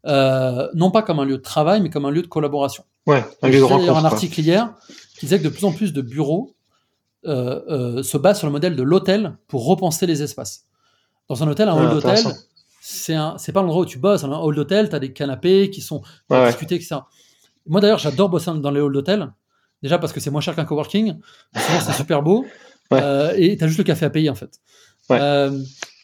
[0.05, 2.85] non pas comme un lieu de travail, mais comme un lieu de collaboration.
[3.07, 3.97] Ouais, un lieu de rencontre.
[3.97, 4.75] un article hier
[5.19, 6.55] qui disait que de plus en plus de bureaux
[7.27, 10.65] euh, euh, se base sur le modèle de l'hôtel pour repenser les espaces.
[11.29, 12.19] Dans un hôtel, un hall d'hôtel,
[12.81, 14.25] c'est c'est pas l'endroit où tu bosses.
[14.25, 16.97] Un hall d'hôtel, tu as des canapés qui sont pour discuter, etc.
[17.67, 19.33] Moi d'ailleurs, j'adore bosser dans les halls d'hôtel.
[19.83, 21.19] Déjà parce que c'est moins cher qu'un coworking.
[21.57, 22.45] Souvent, c'est super beau.
[22.93, 24.61] Euh, et tu as juste le café à payer en fait.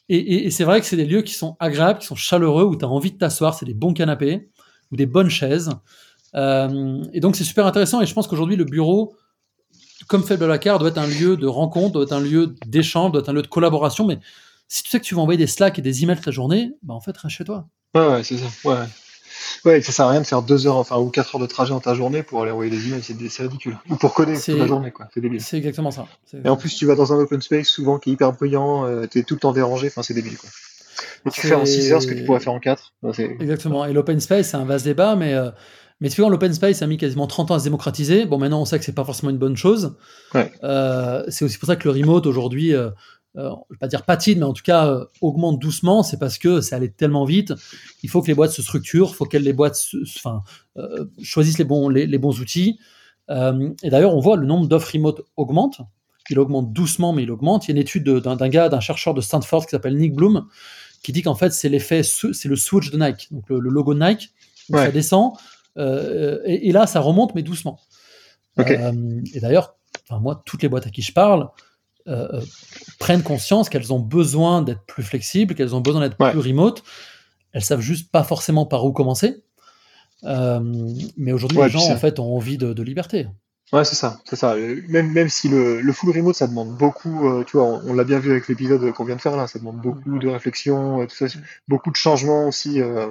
[0.08, 2.76] et, et c'est vrai que c'est des lieux qui sont agréables, qui sont chaleureux, où
[2.76, 3.54] tu as envie de t'asseoir.
[3.54, 4.48] C'est des bons canapés
[4.90, 5.70] ou des bonnes chaises.
[6.34, 8.00] et donc c'est super intéressant.
[8.00, 9.14] Et je pense qu'aujourd'hui, le bureau
[10.10, 13.20] comme fait Blablacar, doit être un lieu de rencontre, doit être un lieu d'échange, doit
[13.20, 14.06] être un lieu de collaboration.
[14.06, 14.18] Mais
[14.66, 16.72] si tu sais que tu vas envoyer des Slack et des emails toute la journée,
[16.82, 17.68] bah en fait, reste chez toi.
[17.94, 18.46] Ouais, ouais c'est ça.
[18.64, 18.86] Ouais.
[19.64, 21.70] Ouais, ça sert à rien de faire deux heures, enfin, ou quatre heures de trajet
[21.70, 23.78] dans ta journée pour aller envoyer des emails, c'est ridicule.
[23.88, 25.08] Ou pour coder toute la journée, quoi.
[25.14, 25.40] C'est débile.
[25.40, 26.06] C'est exactement ça.
[26.44, 29.06] Et en plus, tu vas dans un open space souvent qui est hyper bruyant, euh,
[29.10, 30.48] tu es tout le temps dérangé, enfin, c'est débile, quoi.
[31.26, 32.94] Et tu fais en 6 heures ce que tu pourrais faire en 4.
[33.40, 33.84] Exactement.
[33.84, 35.50] Et l'open space, c'est un vaste débat, mais euh,
[36.00, 38.24] mais tu vois, l'open space a mis quasiment 30 ans à se démocratiser.
[38.24, 39.96] Bon, maintenant, on sait que c'est pas forcément une bonne chose.
[40.64, 42.90] Euh, c'est aussi pour ça que le remote aujourd'hui, euh,
[43.36, 46.02] euh, je vais pas dire patine, mais en tout cas euh, augmente doucement.
[46.02, 47.52] C'est parce que ça allait tellement vite.
[48.02, 49.80] Il faut que les boîtes se structurent, il faut que les boîtes,
[50.16, 50.42] enfin,
[51.22, 52.78] choisissent les bons, les, bons outils.
[53.28, 55.80] et d'ailleurs, on voit le nombre d'offres remote augmente.
[56.28, 57.66] Il augmente doucement, mais il augmente.
[57.66, 60.46] Il y a une étude d'un gars, d'un chercheur de Stanford qui s'appelle Nick Bloom,
[61.02, 64.04] qui dit qu'en fait, c'est l'effet, c'est le switch de Nike, donc le, logo de
[64.04, 64.30] Nike.
[64.70, 65.32] Ça descend,
[65.78, 67.80] euh, et, là, ça remonte, mais doucement.
[68.58, 69.76] Euh, et d'ailleurs,
[70.10, 71.48] moi, toutes les boîtes à qui je parle
[72.10, 72.40] euh,
[72.98, 76.82] prennent conscience qu'elles ont besoin d'être plus flexibles, qu'elles ont besoin d'être plus remote.
[77.52, 79.42] Elles savent juste pas forcément par où commencer.
[80.22, 83.26] mais aujourd'hui, les gens, en fait, ont envie de liberté.
[83.72, 84.56] Ouais, c'est ça, c'est ça.
[84.88, 88.02] Même, même si le, le full remote, ça demande beaucoup, euh, tu vois, on, l'a
[88.02, 91.06] bien vu avec l'épisode qu'on vient de faire là, ça demande beaucoup de réflexion, euh,
[91.06, 91.26] tout ça,
[91.68, 93.10] beaucoup de changements aussi euh,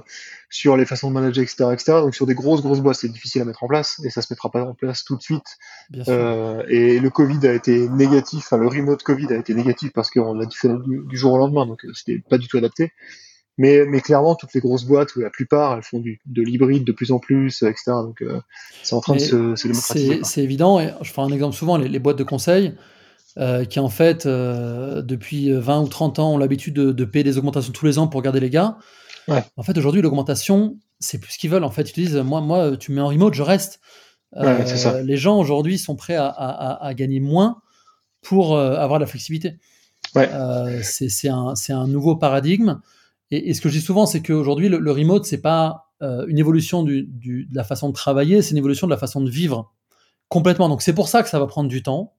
[0.49, 1.91] sur les façons de manager, etc., etc.
[2.01, 4.33] Donc sur des grosses, grosses boîtes, c'est difficile à mettre en place et ça se
[4.33, 5.57] mettra pas en place tout de suite.
[5.93, 10.33] et le Covid a été négatif, enfin le remote Covid a été négatif parce qu'on
[10.33, 12.91] l'a fait du, du, jour au lendemain, donc c'était pas du tout adapté.
[13.59, 16.85] Mais, mais clairement, toutes les grosses boîtes, ou la plupart, elles font du, de l'hybride
[16.85, 17.83] de plus en plus, etc.
[17.87, 18.39] Donc, euh,
[18.83, 20.21] c'est en train de se, se démocratiser.
[20.23, 20.79] C'est évident.
[20.79, 22.73] Et je prends un exemple souvent, les, boîtes de conseil,
[23.37, 27.25] euh, qui en fait, euh, depuis 20 ou 30 ans, ont l'habitude de, de, payer
[27.25, 28.77] des augmentations tous les ans pour garder les gars.
[29.27, 29.43] Ouais.
[29.57, 31.65] En fait, aujourd'hui, l'augmentation, c'est plus ce qu'ils veulent.
[31.65, 33.81] En fait, ils te disent, moi, moi, tu me mets en remote, je reste.
[34.37, 35.01] Ouais, ça.
[35.01, 37.61] Les gens aujourd'hui sont prêts à, à, à, gagner moins
[38.21, 39.57] pour avoir de la flexibilité.
[40.15, 40.29] Ouais.
[40.81, 42.79] c'est un, un nouveau paradigme.
[43.31, 46.39] Et, ce que je dis souvent, c'est qu'aujourd'hui, le, le, remote, c'est pas euh, une
[46.39, 49.29] évolution du, du, de la façon de travailler, c'est une évolution de la façon de
[49.29, 49.71] vivre
[50.29, 50.69] complètement.
[50.69, 52.13] Donc c'est pour ça que ça va prendre du temps.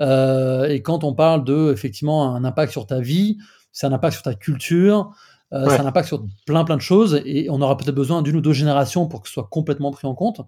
[0.00, 3.38] Euh, et quand on parle de effectivement un impact sur ta vie,
[3.72, 5.12] c'est un impact sur ta culture,
[5.52, 7.22] euh, c'est un impact sur plein plein de choses.
[7.24, 10.06] Et on aura peut-être besoin d'une ou deux générations pour que ce soit complètement pris
[10.06, 10.40] en compte.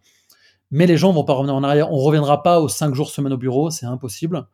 [0.72, 1.92] Mais les gens vont pas revenir en arrière.
[1.92, 4.46] On reviendra pas aux cinq jours semaine au bureau, c'est impossible.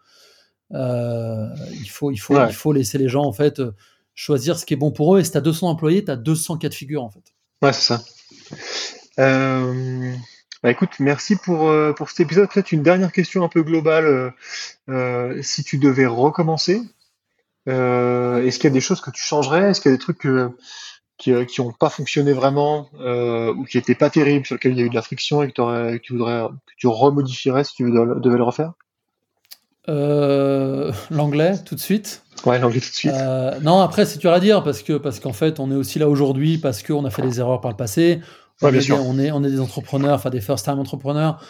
[0.73, 3.63] Euh, il faut il faut il faut laisser les gens en fait
[4.17, 5.21] choisir ce qui est bon pour eux.
[5.21, 7.23] Et si tu as 200 employés, tu as 200 cas de figure, en fait.
[7.63, 8.03] Ouais, c'est ça.
[9.19, 10.15] Euh,
[10.63, 12.51] bah écoute, merci pour, euh, pour cet épisode.
[12.51, 14.35] Peut-être une dernière question un peu globale.
[14.89, 16.83] Euh, si tu devais recommencer,
[17.67, 19.71] est-ce qu'il y a des choses que tu changerais?
[19.71, 20.27] Est-ce qu'il y a des trucs
[21.19, 24.87] qui n'ont pas fonctionné vraiment ou qui n'étaient pas terribles, sur lesquels il y a
[24.87, 28.45] eu de la friction et que, tu voudrais, que tu remodifierais si tu devais le
[28.45, 28.73] refaire?
[29.89, 32.23] L'anglais tout de suite.
[32.45, 33.13] Ouais, l'anglais tout de suite.
[33.15, 35.99] Euh, non, après c'est dur à dire parce que parce qu'en fait on est aussi
[35.99, 38.21] là aujourd'hui parce qu'on a fait des erreurs par le passé.
[38.63, 41.43] on, est, on, est, on est des entrepreneurs, enfin des first time entrepreneurs.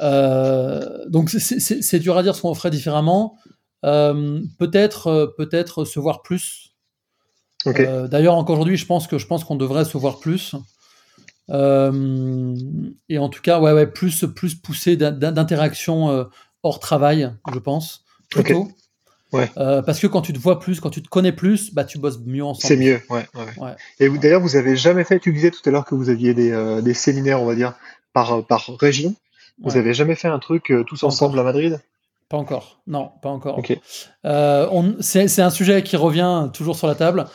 [0.00, 3.36] Euh, donc c'est dur à dire ce qu'on ferait différemment.
[3.82, 6.74] peut-être peut-être se voir plus.
[7.66, 10.54] D'ailleurs encore aujourd'hui je pense que je pense qu'on devrait se voir plus.
[11.48, 16.26] et en tout cas, ouais, ouais, plus, plus poussé d'interaction
[16.62, 18.68] hors travail, je pense, plutôt.
[19.32, 19.50] Ouais.
[19.54, 22.18] parce que quand tu te vois plus, quand tu te connais plus, bah, tu bosses
[22.24, 22.66] mieux ensemble.
[22.66, 23.26] C'est mieux, ouais.
[23.58, 23.76] ouais.
[23.98, 26.80] Et d'ailleurs, vous avez jamais fait, tu disais tout à l'heure que vous aviez des,
[26.82, 27.74] des séminaires, on va dire,
[28.12, 29.14] par, par région.
[29.62, 31.80] Vous avez jamais fait un truc tous ensemble à Madrid?
[32.30, 32.80] Pas encore.
[32.86, 33.60] Non, pas encore.
[34.24, 37.26] Euh, c'est un sujet qui revient toujours sur la table.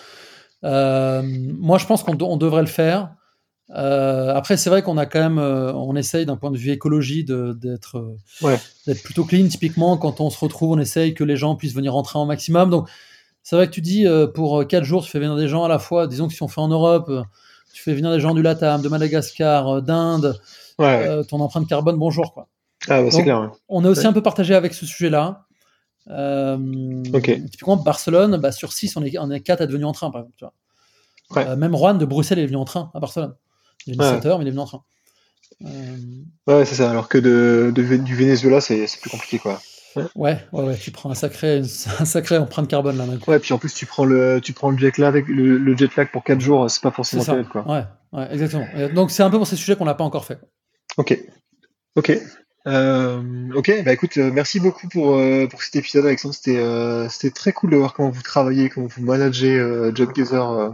[0.64, 1.22] Euh,
[1.60, 3.10] moi, je pense qu'on devrait le faire.
[3.72, 7.24] Euh, après, c'est vrai qu'on a quand même, on essaye d'un point de vue écologie
[7.24, 8.16] d'être
[9.04, 9.48] plutôt clean.
[9.48, 12.70] Typiquement, quand on se retrouve, on essaye que les gens puissent venir en maximum.
[12.70, 12.90] Donc,
[13.44, 15.80] c'est vrai que tu dis, pour 4 jours, tu fais venir des gens à la
[15.80, 16.08] fois.
[16.08, 17.12] Disons que si on fait en Europe,
[17.74, 20.40] tu fais venir des gens du Latam, de Madagascar, d'Inde,
[20.78, 22.34] ton empreinte carbone, bonjour.
[22.34, 22.48] Quoi.
[22.88, 23.52] Ah, bah, c'est clair.
[23.70, 25.46] On est aussi un peu partagé avec ce sujet-là.
[26.10, 26.58] Euh,
[27.50, 30.12] Typiquement, Barcelone, bah, sur 6, on est, on est 4 à être venus en train,
[30.12, 30.36] par exemple.
[30.38, 31.44] Tu vois.
[31.52, 33.34] Euh, même Juan de Bruxelles est venu en train à Barcelone.
[33.88, 34.84] Il est venu 7 heures, mais il est venu en train.
[35.64, 35.98] Euh...
[36.48, 36.90] Ouais, c'est ça.
[36.90, 39.62] Alors que de, de, du Venezuela, c'est plus compliqué, quoi.
[40.16, 41.60] Ouais, ouais, ouais, tu prends un sacré,
[42.00, 43.06] un sacré empreinte carbone là.
[43.28, 45.96] Ouais, puis en plus tu prends le, tu prends le jet lag, le, le jet
[45.96, 47.66] lag pour 4 jours, c'est pas forcément terrible, quoi.
[47.66, 48.68] Ouais, ouais, exactement.
[48.94, 50.40] Donc c'est un peu pour ces sujets qu'on n'a pas encore fait.
[50.98, 51.18] Ok,
[51.96, 52.20] ok.
[52.68, 53.22] Euh,
[53.54, 56.34] ok, bah écoute, euh, merci beaucoup pour, euh, pour cet épisode, Alexandre.
[56.34, 56.60] C'était
[57.10, 59.58] c'était très cool de voir comment vous travaillez, comment vous managez
[59.94, 60.72] JobGather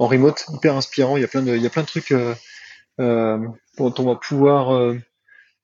[0.00, 1.16] en remote, hyper inspirant.
[1.16, 2.12] Il y a plein de, il y a plein de trucs
[2.98, 4.94] dont on va pouvoir,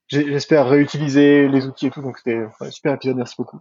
[0.07, 2.01] j'espère, réutiliser les outils et tout.
[2.01, 3.17] Donc c'était un super épisode.
[3.17, 3.59] Merci beaucoup.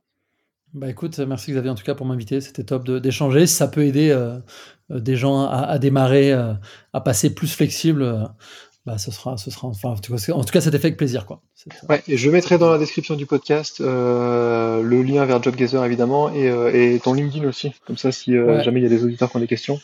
[0.74, 2.41] Bah écoute, merci Xavier en tout cas pour m'inviter.
[2.41, 3.47] C'était top d'échanger.
[3.47, 4.14] Si ça peut aider
[4.91, 8.31] des gens à, à démarrer, à passer plus flexible
[8.87, 11.27] bah, ce sera, ce sera, enfin, en tout cas, en tout cas, fait avec plaisir,
[11.27, 11.43] quoi.
[11.89, 16.33] Ouais, et je mettrai dans la description du podcast euh, le lien vers JobGazer évidemment
[16.33, 19.03] et, euh, et, ton LinkedIn aussi, comme ça, si euh, jamais il y a des
[19.03, 19.81] auditeurs qui ont des questions.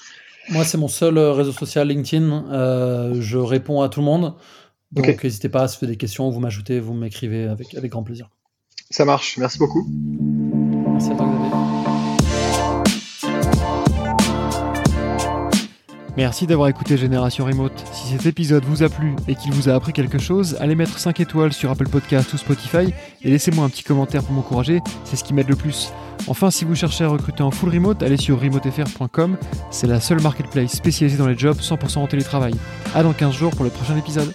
[0.50, 3.12] Moi, c'est mon seul réseau social LinkedIn.
[3.20, 4.34] je réponds à tout le monde,
[4.90, 8.02] donc n'hésitez pas à se faire des questions, vous m'ajoutez, vous m'écrivez avec, avec grand
[8.02, 8.28] plaisir.
[8.90, 9.38] Ça marche.
[9.38, 9.86] Merci beaucoup.
[9.88, 11.81] Merci à toi, Xavier.
[16.16, 17.72] Merci d'avoir écouté Génération Remote.
[17.92, 20.98] Si cet épisode vous a plu et qu'il vous a appris quelque chose, allez mettre
[20.98, 22.92] 5 étoiles sur Apple Podcast ou Spotify
[23.22, 25.90] et laissez-moi un petit commentaire pour m'encourager, c'est ce qui m'aide le plus.
[26.28, 29.36] Enfin, si vous cherchez à recruter en full remote, allez sur remotefr.com,
[29.70, 32.52] c'est la seule marketplace spécialisée dans les jobs 100% en télétravail.
[32.94, 34.32] A dans 15 jours pour le prochain épisode.